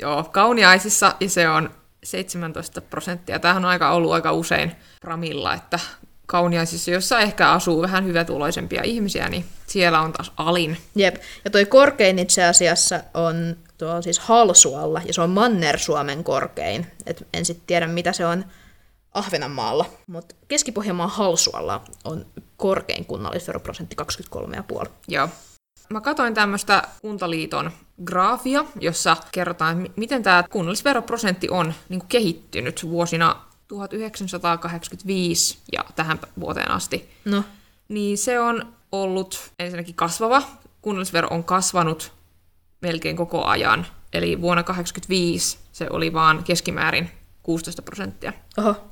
[0.00, 1.70] Joo, Kauniaisissa, ja se on
[2.04, 3.38] 17 prosenttia.
[3.38, 5.78] Tämähän on aika ollut aika usein Pramilla, että
[6.26, 10.76] Kauniaisissa, jossa ehkä asuu vähän hyvätuloisempia ihmisiä, niin siellä on taas alin.
[10.94, 16.86] Jep, ja toi korkein itse asiassa on tuo siis Halsualla, ja se on Manner-Suomen korkein.
[17.06, 18.44] Et en sitten tiedä, mitä se on
[19.14, 23.96] Ahvenanmaalla, mutta Keski-Pohjanmaan Halsualla on korkein kunnallisveroprosentti
[24.84, 24.90] 23,5.
[25.08, 25.28] Joo.
[25.90, 27.70] Mä katsoin tämmöistä Kuntaliiton
[28.04, 33.36] graafia, jossa kerrotaan, mi- miten tämä kunnallisveroprosentti on niin kuin kehittynyt vuosina
[33.68, 37.10] 1985 ja tähän vuoteen asti.
[37.24, 37.44] No,
[37.88, 40.42] Niin se on ollut ensinnäkin kasvava.
[40.82, 42.12] Kunnallisvero on kasvanut
[42.80, 43.86] melkein koko ajan.
[44.12, 47.10] Eli vuonna 1985 se oli vaan keskimäärin
[47.42, 48.32] 16 prosenttia.
[48.56, 48.88] oho,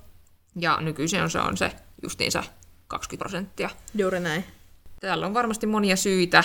[0.57, 2.44] Ja nykyisin on se, on se justiinsa
[2.88, 3.70] 20 prosenttia.
[3.94, 4.44] juuri näin.
[5.01, 6.44] Täällä on varmasti monia syitä.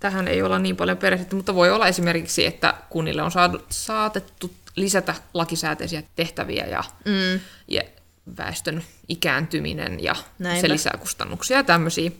[0.00, 4.50] Tähän ei olla niin paljon perehdytty, mutta voi olla esimerkiksi, että kunnille on saatu, saatettu
[4.76, 7.82] lisätä lakisääteisiä tehtäviä ja, Mm, ja
[8.36, 10.60] väestön ikääntyminen ja Näinpä.
[10.60, 12.10] se lisää kustannuksia ja tämmöisiä.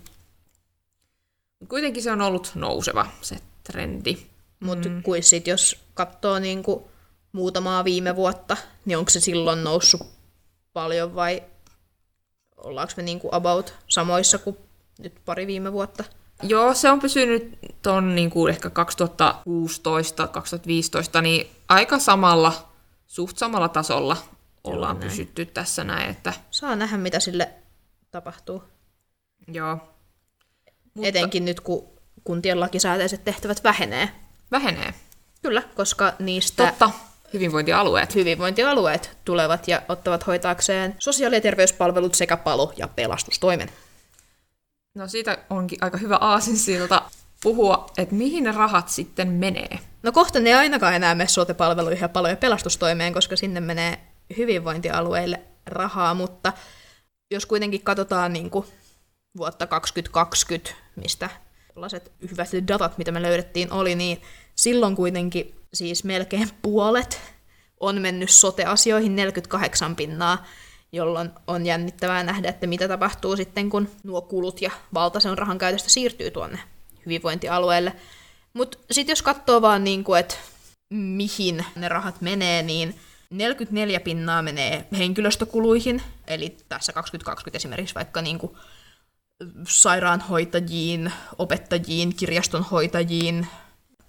[1.69, 4.19] Kuitenkin se on ollut nouseva se trendi.
[4.61, 5.03] Mutta mm.
[5.03, 6.91] kuin sit, jos katsoo niinku
[7.33, 10.03] muutamaa viime vuotta, niin onko se silloin noussut
[10.73, 11.43] paljon vai
[12.57, 14.57] ollaanko me niinku about samoissa kuin
[14.99, 16.05] nyt pari viime vuotta?
[16.43, 18.73] Joo, se on pysynyt ton niin kuin ehkä 2016-2015,
[21.23, 22.69] niin aika samalla,
[23.07, 24.17] suht samalla tasolla
[24.65, 25.11] ollaan näin.
[25.11, 27.51] pysytty tässä näin, että Saa nähdä, mitä sille
[28.11, 28.63] tapahtuu.
[29.53, 29.79] joo.
[30.95, 31.09] Mutta...
[31.09, 31.89] Etenkin nyt, kun
[32.25, 34.11] kuntien lakisääteiset tehtävät vähenee.
[34.51, 34.95] Vähenee.
[35.43, 36.91] Kyllä, koska niistä Totta,
[37.33, 38.15] hyvinvointialueet.
[38.15, 43.71] hyvinvointialueet tulevat ja ottavat hoitaakseen sosiaali- ja terveyspalvelut sekä palo- ja pelastustoimen.
[44.95, 47.03] No siitä onkin aika hyvä aasinsilta
[47.43, 49.79] puhua, että mihin ne rahat sitten menee.
[50.03, 54.01] No kohta ne ei ainakaan enää mene sote-palveluihin ja palo- ja pelastustoimeen, koska sinne menee
[54.37, 56.53] hyvinvointialueille rahaa, mutta
[57.31, 58.67] jos kuitenkin katsotaan niin kuin
[59.37, 61.31] vuotta 2020, mistä
[61.75, 64.23] sellaiset hyvät datat, mitä me löydettiin, oli, niin
[64.55, 67.21] silloin kuitenkin siis melkein puolet
[67.81, 70.47] on mennyt sote-asioihin 48 pinnaa,
[70.93, 75.91] jolloin on jännittävää nähdä, että mitä tapahtuu sitten, kun nuo kulut ja valtaisen rahan käytöstä
[75.91, 76.59] siirtyy tuonne
[77.07, 77.93] hyvinvointialueelle.
[78.53, 80.35] Mutta sitten jos katsoo vaan, niin että
[80.91, 82.95] mihin ne rahat menee, niin
[83.31, 88.57] 44 pinnaa menee henkilöstökuluihin, eli tässä 2020 esimerkiksi vaikka niin kuin
[89.69, 93.47] sairaanhoitajiin, opettajiin, kirjastonhoitajiin,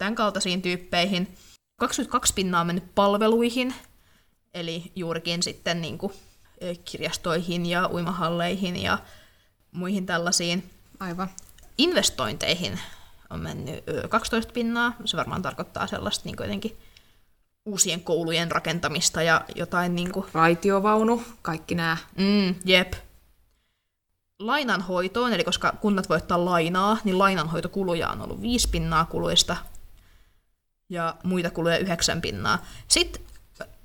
[0.01, 1.35] tämän kaltaisiin tyyppeihin.
[1.79, 3.73] 22 pinnaa on mennyt palveluihin,
[4.53, 6.13] eli juurikin sitten niin kuin
[6.85, 8.97] kirjastoihin ja uimahalleihin ja
[9.71, 10.69] muihin tällaisiin.
[10.99, 11.29] Aivan.
[11.77, 12.79] Investointeihin
[13.29, 14.93] on mennyt 12 pinnaa.
[15.05, 16.77] Se varmaan tarkoittaa sellaista niin jotenkin
[17.65, 20.25] uusien koulujen rakentamista ja jotain niin kuin...
[20.33, 21.97] Raitiovaunu, kaikki nämä.
[22.17, 22.93] Mm, jep.
[24.39, 29.70] Lainanhoitoon, eli koska kunnat voi ottaa lainaa, niin lainanhoitokuluja on ollut 5 pinnaa kuluista
[30.91, 32.65] ja muita kuluja 9 pinnaa.
[32.87, 33.21] Sitten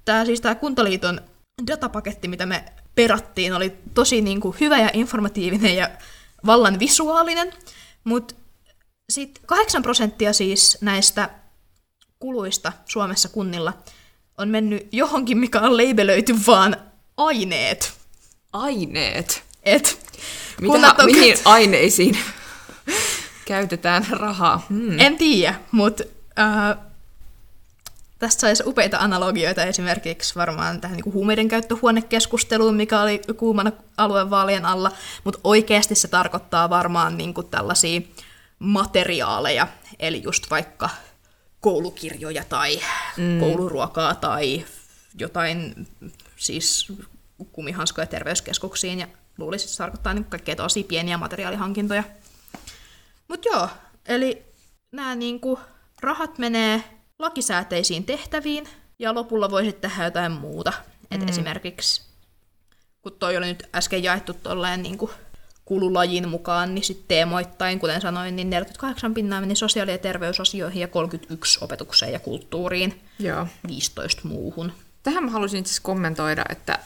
[0.05, 1.21] tämä siis tämä Kuntaliiton
[1.67, 2.65] datapaketti, mitä me
[2.95, 5.91] perattiin, oli tosi niin kuin, hyvä ja informatiivinen ja
[6.47, 7.53] vallan visuaalinen,
[8.05, 8.35] mutta
[9.11, 11.31] sitten 8 prosenttia siis näistä
[12.19, 13.73] kuluista Suomessa kunnilla
[14.39, 16.77] on mennyt johonkin, mikä on labelöity vaan
[17.17, 17.93] aineet.
[18.53, 19.43] Aineet?
[19.63, 19.99] Et,
[20.61, 21.05] Mitä, on...
[21.05, 22.19] Mihin aineisiin
[23.45, 24.67] käytetään rahaa?
[24.69, 25.01] Hmm.
[25.01, 26.05] En tiedä, mutta
[26.39, 26.86] äh,
[28.19, 34.93] Tästä saisi upeita analogioita esimerkiksi varmaan tähän niin huumeiden käyttöhuonekeskusteluun, mikä oli kuumana aluevaalien alla,
[35.25, 38.01] mutta oikeasti se tarkoittaa varmaan niin kuin tällaisia
[38.59, 40.91] materiaaleja, eli just vaikka
[41.61, 42.81] koulukirjoja tai
[43.17, 43.41] mm.
[43.41, 44.65] kouluruokaa tai
[45.19, 45.87] jotain
[46.37, 46.93] siis
[47.53, 49.07] kumihanskoja terveyskeskuksiin ja
[49.39, 52.05] luulisin, että se tarkoittaa niin kaikkea tosi pieniä materiaalihankintoja.
[53.29, 53.69] Mutta joo,
[54.07, 54.43] eli
[54.93, 55.61] nämä niin kuin,
[56.01, 60.73] rahat menee lakisääteisiin tehtäviin, ja lopulla voi sitten tehdä jotain muuta.
[61.11, 61.29] Et mm.
[61.29, 62.03] Esimerkiksi,
[63.03, 65.11] kun toi oli nyt äsken jaettu tolleen niin kuin
[65.65, 70.89] kululajin mukaan, niin sitten teemoittain, kuten sanoin, niin 48 pinnaa meni sosiaali- ja terveysasioihin ja
[70.89, 73.47] 31 opetukseen ja kulttuuriin, Joo.
[73.67, 74.73] 15 muuhun.
[75.03, 76.79] Tähän mä haluaisin itse kommentoida, että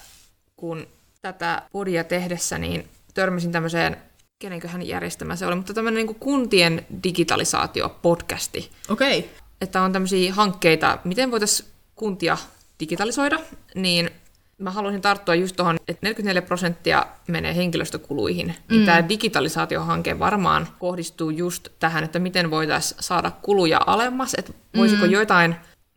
[0.56, 0.86] kun
[1.22, 3.96] tätä podia tehdessä, niin törmäsin tämmöiseen,
[4.38, 8.70] kenenköhän järjestämä se oli, mutta tämmöinen niin kuntien digitalisaatio-podcasti.
[8.88, 9.18] Okei.
[9.18, 9.30] Okay
[9.60, 12.38] että on tämmöisiä hankkeita, miten voitaisiin kuntia
[12.80, 13.38] digitalisoida,
[13.74, 14.10] niin
[14.58, 18.54] mä haluaisin tarttua just tuohon, että 44 prosenttia menee henkilöstökuluihin.
[18.70, 18.86] Niin mm.
[18.86, 25.10] Tämä digitalisaatiohanke varmaan kohdistuu just tähän, että miten voitaisiin saada kuluja alemmas, että voisiko mm.
[25.10, 25.56] joitain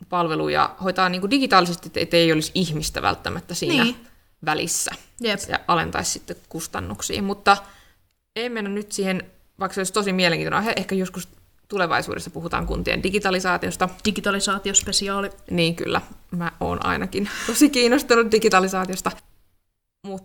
[0.10, 3.96] palveluja hoitaa niin kuin digitaalisesti, että ei olisi ihmistä välttämättä siinä niin.
[4.46, 4.92] välissä.
[5.22, 5.40] Jep.
[5.50, 7.22] Ja alentaisi sitten kustannuksia.
[7.22, 7.58] Mutta
[8.36, 9.24] ei mennä nyt siihen,
[9.60, 11.28] vaikka se olisi tosi mielenkiintoinen ehkä joskus
[11.74, 13.90] tulevaisuudessa puhutaan kuntien digitalisaatiosta.
[14.06, 15.30] Digitalisaatiospesiaali.
[15.52, 19.12] Niin kyllä, mä oon ainakin tosi kiinnostunut digitalisaatiosta.
[20.08, 20.24] Mut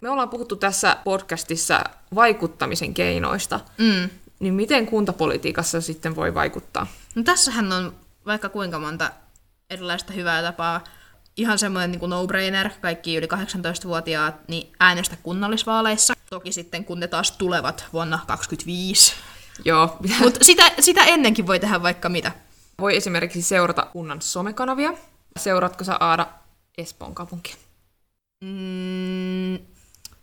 [0.00, 3.60] me ollaan puhuttu tässä podcastissa vaikuttamisen keinoista.
[3.78, 4.10] Mm.
[4.40, 6.86] Niin miten kuntapolitiikassa sitten voi vaikuttaa?
[7.14, 7.94] No tässähän on
[8.26, 9.10] vaikka kuinka monta
[9.70, 10.84] erilaista hyvää tapaa.
[11.36, 16.14] Ihan semmoinen niin no-brainer, kaikki yli 18-vuotiaat, niin äänestä kunnallisvaaleissa.
[16.30, 19.14] Toki sitten, kun ne taas tulevat vuonna 2025,
[19.64, 19.96] Joo.
[20.20, 22.32] Mutta sitä, sitä ennenkin voi tehdä vaikka mitä.
[22.80, 24.94] Voi esimerkiksi seurata kunnan somekanavia.
[25.38, 26.26] Seuraatko sä Aada
[26.78, 27.56] Espoon kaupunki?
[28.44, 29.58] Mm,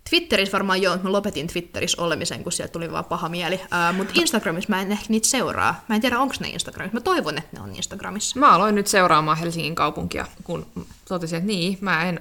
[0.09, 3.55] Twitterissä varmaan joo, mä lopetin Twitterissä olemisen, kun sieltä tuli vaan paha mieli.
[3.55, 5.83] Uh, Mutta Instagramissa mä en ehkä niitä seuraa.
[5.89, 6.93] Mä en tiedä, onko ne Instagramissa.
[6.93, 8.39] Mä toivon, että ne on Instagramissa.
[8.39, 10.65] Mä aloin nyt seuraamaan Helsingin kaupunkia, kun
[11.07, 12.19] totesin, että niin, mä en,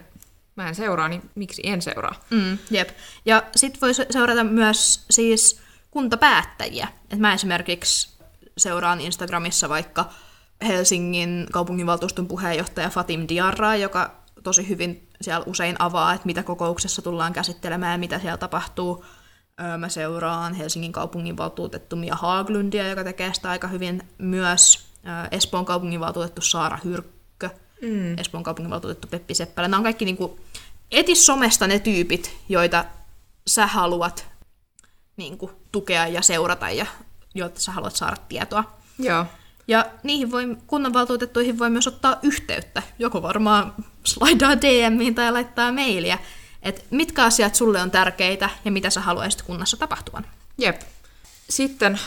[0.57, 2.15] mä en seuraa, niin miksi en seuraa?
[2.31, 2.89] Mm, jep.
[3.25, 5.61] Ja sit voi seurata myös siis
[5.97, 6.89] kuntapäättäjiä.
[7.11, 8.09] Et mä esimerkiksi
[8.59, 10.11] seuraan Instagramissa vaikka
[10.67, 17.33] Helsingin kaupunginvaltuuston puheenjohtaja Fatim Diarra, joka tosi hyvin siellä usein avaa, että mitä kokouksessa tullaan
[17.33, 19.05] käsittelemään ja mitä siellä tapahtuu.
[19.79, 24.87] Mä seuraan Helsingin kaupunginvaltuutettu Mia Haaglundia, joka tekee sitä aika hyvin myös.
[25.31, 27.51] Espoon kaupunginvaltuutettu Saara Hyrkkö,
[27.83, 28.19] mm.
[28.19, 29.69] Espoon kaupunginvaltuutettu Peppi Seppälä.
[29.69, 30.41] Nämä on kaikki niin kuin,
[30.91, 32.85] etis somesta ne tyypit, joita
[33.47, 34.27] sä haluat
[35.17, 36.87] niin kuin, tukea ja seurata ja
[37.35, 38.65] joilta sä haluat saada tietoa.
[38.99, 39.27] Joo.
[39.69, 42.83] Ja niihin voi, kunnanvaltuutettuihin voi myös ottaa yhteyttä.
[42.99, 46.19] Joko varmaan slaidaa DMiin tai laittaa mailia.
[46.63, 50.27] Että mitkä asiat sulle on tärkeitä ja mitä sä haluaisit kunnassa tapahtuvan.
[50.59, 50.81] Jep.
[51.51, 51.99] Sitten,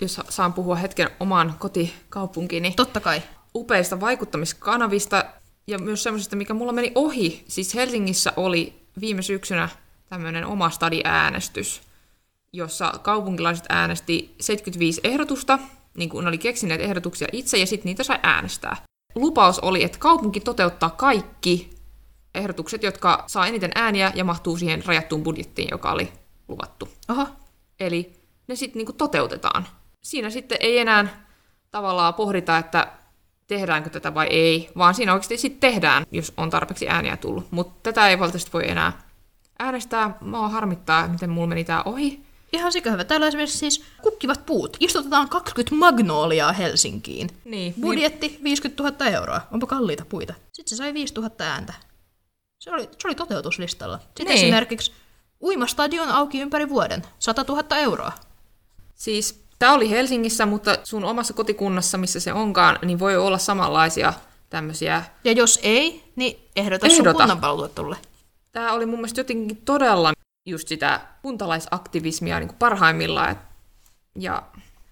[0.00, 2.72] jos saan puhua hetken oman kotikaupunkini.
[2.76, 3.22] Totta kai.
[3.54, 5.24] Upeista vaikuttamiskanavista
[5.66, 7.44] ja myös semmoisesta, mikä mulla meni ohi.
[7.48, 9.68] Siis Helsingissä oli viime syksynä
[10.08, 11.82] tämmöinen oma stadi-äänestys,
[12.52, 15.58] jossa kaupunkilaiset äänesti 75 ehdotusta,
[15.96, 18.76] niin kuin ne oli keksineet ehdotuksia itse, ja sitten niitä sai äänestää.
[19.14, 21.70] Lupaus oli, että kaupunki toteuttaa kaikki
[22.34, 26.12] ehdotukset, jotka saa eniten ääniä ja mahtuu siihen rajattuun budjettiin, joka oli
[26.48, 26.88] luvattu.
[27.08, 27.26] Oho.
[27.80, 28.12] Eli
[28.48, 29.66] ne sitten niinku toteutetaan.
[30.02, 31.26] Siinä sitten ei enää
[31.70, 32.92] tavallaan pohdita, että
[33.46, 37.46] tehdäänkö tätä vai ei, vaan siinä oikeasti sitten tehdään, jos on tarpeeksi ääniä tullut.
[37.50, 39.02] Mutta tätä ei valitettavasti voi enää
[39.58, 40.16] äänestää.
[40.20, 42.31] Mua harmittaa, miten mulla meni tää ohi.
[42.52, 43.04] Ihan sikä hyvä.
[43.04, 44.76] Täällä on esimerkiksi siis kukkivat puut.
[44.80, 47.30] Istutetaan 20 magnoliaa Helsinkiin.
[47.44, 49.40] Niin, Budjetti 50 000 euroa.
[49.52, 50.34] Onpa kalliita puita.
[50.52, 51.72] Sitten se sai 5 000 ääntä.
[52.58, 53.98] Se oli, se oli toteutuslistalla.
[53.98, 54.36] Sitten Niin.
[54.38, 54.92] esimerkiksi
[55.42, 57.02] uimastadion auki ympäri vuoden.
[57.18, 58.12] 100 000 euroa.
[58.94, 64.12] Siis tämä oli Helsingissä, mutta sun omassa kotikunnassa, missä se onkaan, niin voi olla samanlaisia
[64.50, 65.04] tämmöisiä.
[65.24, 67.18] Ja jos ei, niin ehdota, sun Ehdota.
[67.18, 67.96] kunnanvaltuutetulle.
[68.52, 70.12] Tämä oli mun mielestä jotenkin todella
[70.46, 73.30] just sitä kuntalaisaktivismia niin kuin parhaimmillaan.
[73.30, 73.38] Et,
[74.18, 74.42] ja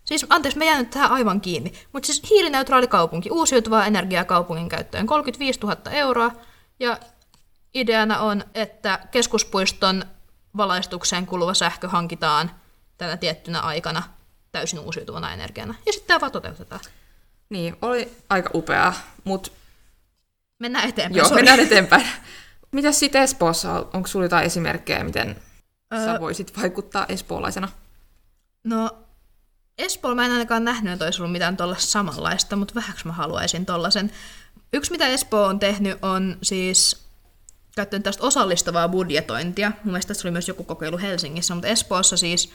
[0.04, 1.72] Siis, anteeksi, mä jään nyt tähän aivan kiinni.
[1.92, 6.32] Mutta siis hiilineutraali kaupunki, uusiutuvaa energiaa kaupungin käyttöön, 35 000 euroa.
[6.80, 6.98] Ja
[7.74, 10.04] ideana on, että keskuspuiston
[10.56, 12.50] valaistukseen kuluva sähkö hankitaan
[12.98, 14.02] tänä tiettynä aikana
[14.52, 15.74] täysin uusiutuvana energiana.
[15.86, 16.80] Ja sitten tämä vaan toteutetaan.
[17.50, 18.92] niin, oli aika upeaa,
[19.24, 19.50] mutta
[20.58, 21.18] Mennään eteenpäin.
[21.18, 21.36] joo, sori.
[21.38, 22.06] mennään eteenpäin.
[22.72, 23.86] Mitäs sitten Espoossa?
[23.92, 25.36] Onko sulla jotain esimerkkejä, miten
[25.94, 26.04] Öö.
[26.04, 27.68] sä voisit vaikuttaa espoolaisena?
[28.64, 28.90] No,
[29.78, 33.66] Espoolla mä en ainakaan nähnyt, että olisi ollut mitään tuolla samanlaista, mutta vähäksi mä haluaisin
[33.66, 34.10] tollasen.
[34.72, 37.04] Yksi, mitä Espoo on tehnyt, on siis
[37.76, 39.68] käyttänyt tästä osallistavaa budjetointia.
[39.68, 42.52] Mun mielestä tässä oli myös joku kokeilu Helsingissä, mutta Espoossa siis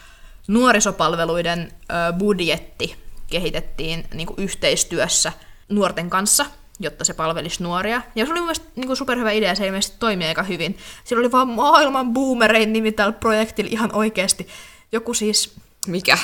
[0.48, 1.74] nuorisopalveluiden
[2.18, 2.96] budjetti
[3.28, 5.34] kehitettiin niin kuin yhteistyössä
[5.70, 6.46] nuorten kanssa,
[6.80, 8.02] jotta se palvelisi nuoria.
[8.16, 10.78] Ja se oli mun mielestä niin kuin superhyvä idea, se ilmeisesti toimii aika hyvin.
[11.04, 14.48] Sillä oli vaan maailman boomerein nimi tällä projektilla ihan oikeasti.
[14.92, 15.54] Joku siis
[15.88, 16.18] Mikä?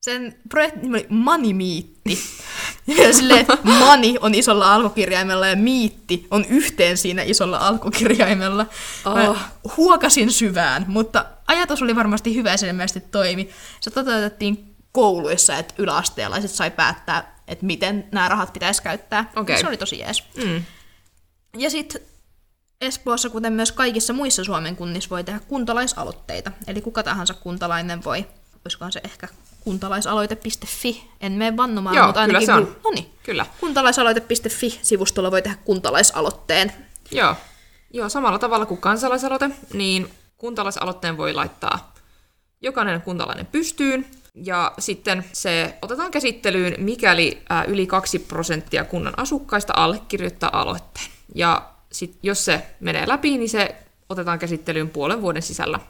[0.00, 2.18] sen projektin nimi oli Manimiitti.
[2.86, 8.66] Ja silleen, mani on isolla alkukirjaimella ja miitti on yhteen siinä isolla alkukirjaimella.
[9.14, 9.38] Mä Oh.
[9.76, 13.48] huokasin syvään, mutta ajatus oli varmasti hyvä ja se toimi.
[13.80, 19.30] Se toteutettiin kouluissa, että yläasteelaiset sai päättää, että miten nämä rahat pitäisi käyttää.
[19.36, 19.60] Okei.
[19.60, 20.24] Se oli tosi jees.
[20.44, 20.62] Mm.
[21.58, 22.02] Ja sitten
[22.80, 26.52] Espoossa, kuten myös kaikissa muissa Suomen kunnissa, voi tehdä kuntalaisaloitteita.
[26.66, 28.26] Eli kuka tahansa kuntalainen voi,
[28.64, 29.28] olisikohan se ehkä
[29.60, 32.46] kuntalaisaloite.fi, en mene vannomaan, Joo, mutta kyllä ainakin...
[32.46, 32.76] se on.
[32.76, 33.14] gu- Noniin.
[33.22, 33.46] Kyllä.
[33.60, 36.72] Kuntalaisaloite.fi-sivustolla voi tehdä kuntalaisaloitteen.
[37.10, 37.36] Joo.
[37.92, 41.94] Joo, samalla tavalla kuin kansalaisaloite, niin kuntalaisaloitteen voi laittaa
[42.60, 49.72] jokainen kuntalainen pystyyn, ja sitten se otetaan käsittelyyn, mikäli ää, yli 2 prosenttia kunnan asukkaista
[49.76, 51.06] allekirjoittaa aloitteen.
[51.34, 53.76] Ja sit, jos se menee läpi, niin se
[54.08, 55.80] otetaan käsittelyyn puolen vuoden sisällä.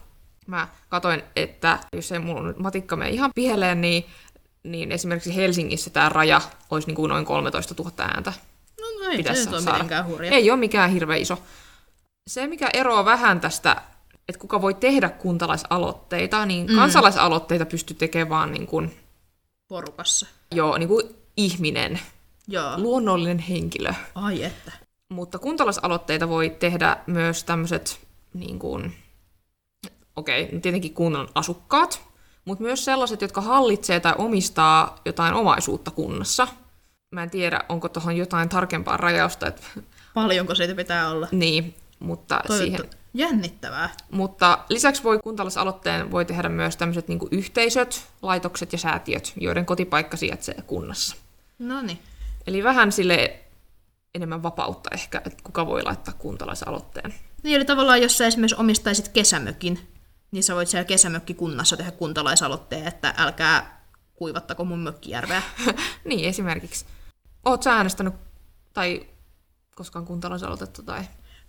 [0.46, 4.04] Mä katoin, että jos ei mulla nyt matikka mene ihan pieleen, niin,
[4.62, 8.33] niin esimerkiksi Helsingissä tämä raja olisi niin kuin noin 13 000 ääntä
[8.80, 10.30] No, no ei se nyt ole mitenkään hurja.
[10.30, 11.42] Ei ole mikään hirveän iso.
[12.26, 13.83] Se, mikä eroaa vähän tästä,
[14.28, 16.76] että kuka voi tehdä kuntalaisaloitteita, niin mm.
[16.76, 18.96] kansalaisaloitteita pystyy tekemään vaan niin kuin,
[19.68, 20.26] Porukassa.
[20.54, 22.00] jo, niin kuin ihminen,
[22.48, 22.72] Joo.
[22.76, 23.92] luonnollinen henkilö.
[24.14, 24.72] Ai että.
[25.08, 28.00] Mutta kuntalaisaloitteita voi tehdä myös tämmöiset,
[28.34, 28.94] niin kuin,
[30.16, 32.00] okei, okay, tietenkin kunnan asukkaat,
[32.44, 36.48] mutta myös sellaiset, jotka hallitsee tai omistaa jotain omaisuutta kunnassa.
[37.10, 39.62] Mä en tiedä, onko tuohon jotain tarkempaa rajausta, että
[40.14, 41.28] Paljonko siitä pitää olla?
[41.32, 42.80] niin, mutta siihen.
[43.14, 43.90] Jännittävää.
[44.11, 50.16] Mutta lisäksi voi kuntalaisaloitteen voi tehdä myös tämmöiset niin yhteisöt, laitokset ja säätiöt, joiden kotipaikka
[50.16, 51.16] sijaitsee kunnassa.
[51.59, 51.98] No niin.
[52.46, 53.40] Eli vähän sille
[54.14, 57.14] enemmän vapautta ehkä, että kuka voi laittaa kuntalaisaloitteen.
[57.42, 59.88] Niin, eli tavallaan jos sä esimerkiksi omistaisit kesämökin,
[60.30, 63.84] niin sä voit siellä kesämökkikunnassa tehdä kuntalaisaloitteen, että älkää
[64.14, 65.43] kuivattako mun mökkijärveä.
[66.05, 66.84] niin, esimerkiksi.
[67.45, 68.14] Oot sä äänestänyt
[68.72, 69.07] tai
[69.74, 71.05] koskaan kuntalaisaloitetta tai...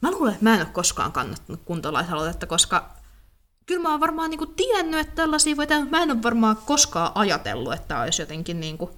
[0.06, 2.90] Mä luulen, että mä en ole koskaan kannattanut kuntalaisaloitetta, koska
[3.66, 7.12] kyllä mä oon varmaan niinku tiennyt, että tällaisia voi tehdä, mä en ole varmaan koskaan
[7.16, 8.92] ajatellut, että olisi jotenkin niinku...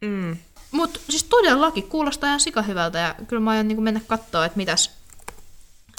[0.00, 0.36] Mm.
[0.70, 4.90] Mutta siis todellakin kuulostaa ihan sikahyvältä ja kyllä mä aion niinku mennä katsoa, että mitäs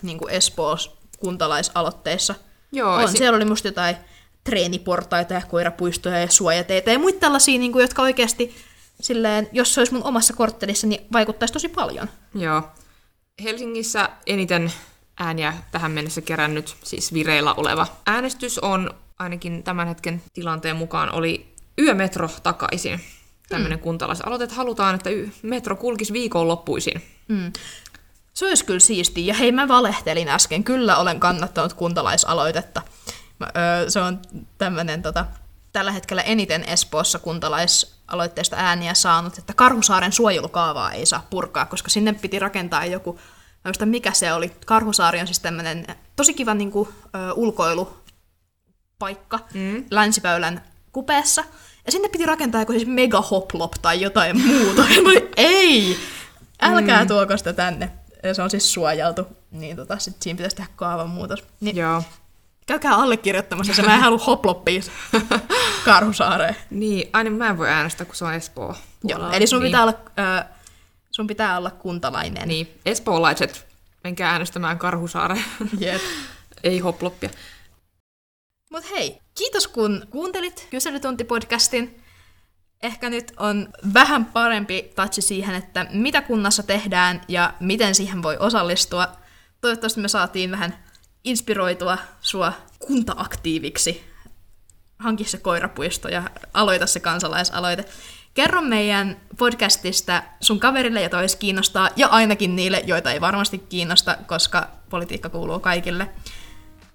[0.04, 2.36] niinku Espoos kuntalaisaloitteissa
[2.72, 3.04] Joo, on.
[3.04, 3.96] esi- Siellä oli musta jotain
[4.44, 8.56] treeniportaita ja koirapuistoja ja suojateitä ja muita tällaisia, niinku, jotka oikeasti
[9.02, 12.10] silleen, jos se olisi mun omassa korttelissa, niin vaikuttaisi tosi paljon.
[12.36, 12.64] Joo.
[13.44, 14.72] Helsingissä eniten
[15.20, 21.54] ääniä tähän mennessä kerännyt, siis vireillä oleva äänestys on ainakin tämän hetken tilanteen mukaan oli
[21.80, 23.00] yömetro takaisin.
[23.50, 23.84] Tämmöinen hmm.
[23.84, 25.10] kuntalaisaloite, että halutaan, että
[25.42, 27.02] metro kulkisi viikonloppuisin.
[27.28, 27.54] Mm.
[28.34, 29.26] Se olisi kyllä siistiä.
[29.26, 30.64] Ja hei, mä valehtelin äsken.
[30.64, 32.82] Kyllä olen kannattanut kuntalaisaloitetta.
[33.44, 34.20] Öö, se on
[34.58, 35.26] tämmöinen tota,
[35.72, 37.20] tällä hetkellä eniten Espoossa
[38.10, 43.20] kuntalaisaloitteesta ääniä saanut, että Karhusaaren suojelukaavaa ei saa purkaa, koska sinne piti rakentaa joku,
[43.80, 44.52] mä mikä se oli.
[44.66, 45.86] Karhusaari on siis tämmöinen
[46.16, 49.84] tosi kiva niin kuin, ö, ulkoilupaikka mm.
[49.92, 51.44] Länsiväylän kupeessa.
[51.86, 54.84] Ja sinne piti rakentaa joku siis mega hoplop tai jotain muuta.
[55.38, 55.98] Ei!
[56.62, 57.08] Älkää mm.
[57.08, 57.92] tuoko sitä tänne.
[58.24, 59.28] Ja se on siis suojeltu.
[59.52, 61.44] Niin tota, sit siinä pitäisi tehdä kaavan muutos.
[61.60, 62.04] Niin, Joo.
[62.70, 64.84] Käykää allekirjoittamassa se, mä en halua hoploppiin
[65.86, 66.56] Karhusaareen.
[66.70, 68.76] Niin, aina mä en voi äänestää, kun se on Espoo.
[69.04, 69.68] Joo, eli sun, niin.
[69.68, 70.46] pitää olla, äh,
[71.12, 72.48] sun pitää olla kuntalainen.
[72.48, 73.68] Niin, espoolaiset,
[74.04, 75.46] menkää äänestämään Karhusaareen.
[75.80, 76.02] Jep.
[76.64, 77.30] Ei hoploppia.
[78.72, 82.04] Mut hei, kiitos kun kuuntelit Kyselytuntipodcastin.
[82.84, 88.38] Ehkä nyt on vähän parempi tatsi siihen, että mitä kunnassa tehdään ja miten siihen voi
[88.38, 89.08] osallistua.
[89.62, 90.89] Toivottavasti me saatiin vähän
[91.24, 94.04] inspiroitua sua kuntaaktiiviksi.
[95.00, 97.86] Hanki se koirapuisto ja aloita se kansalaisaloite.
[98.34, 104.18] Kerro meidän podcastista sun kaverille, jota olisi kiinnostaa, ja ainakin niille, joita ei varmasti kiinnosta,
[104.28, 106.10] koska politiikka kuuluu kaikille.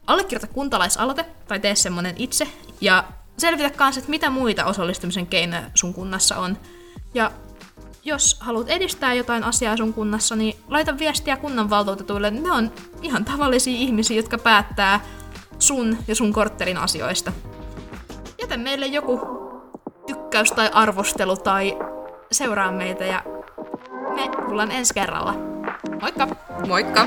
[0.07, 2.49] Allekirjoita kuntalaisaloite, tai tee semmonen itse,
[2.81, 3.05] ja
[3.39, 6.59] selvitä kanssa, että mitä muita osallistumisen keinoja sun kunnassa on.
[7.15, 7.31] Ja
[8.05, 12.31] jos haluat edistää jotain asiaa sun kunnassa, niin laita viestiä kunnanvaltuutetuille.
[12.31, 15.01] Ne on ihan tavallisia ihmisiä, jotka päättää
[15.59, 17.33] sun ja sun korttelin asioista.
[18.41, 19.21] Jätä meille joku
[20.07, 21.79] tykkäys tai arvostelu tai
[22.33, 23.23] seuraa meitä ja
[24.15, 25.35] me tullaan ensi kerralla.
[26.01, 26.29] Moikka!
[26.69, 27.07] Moikka!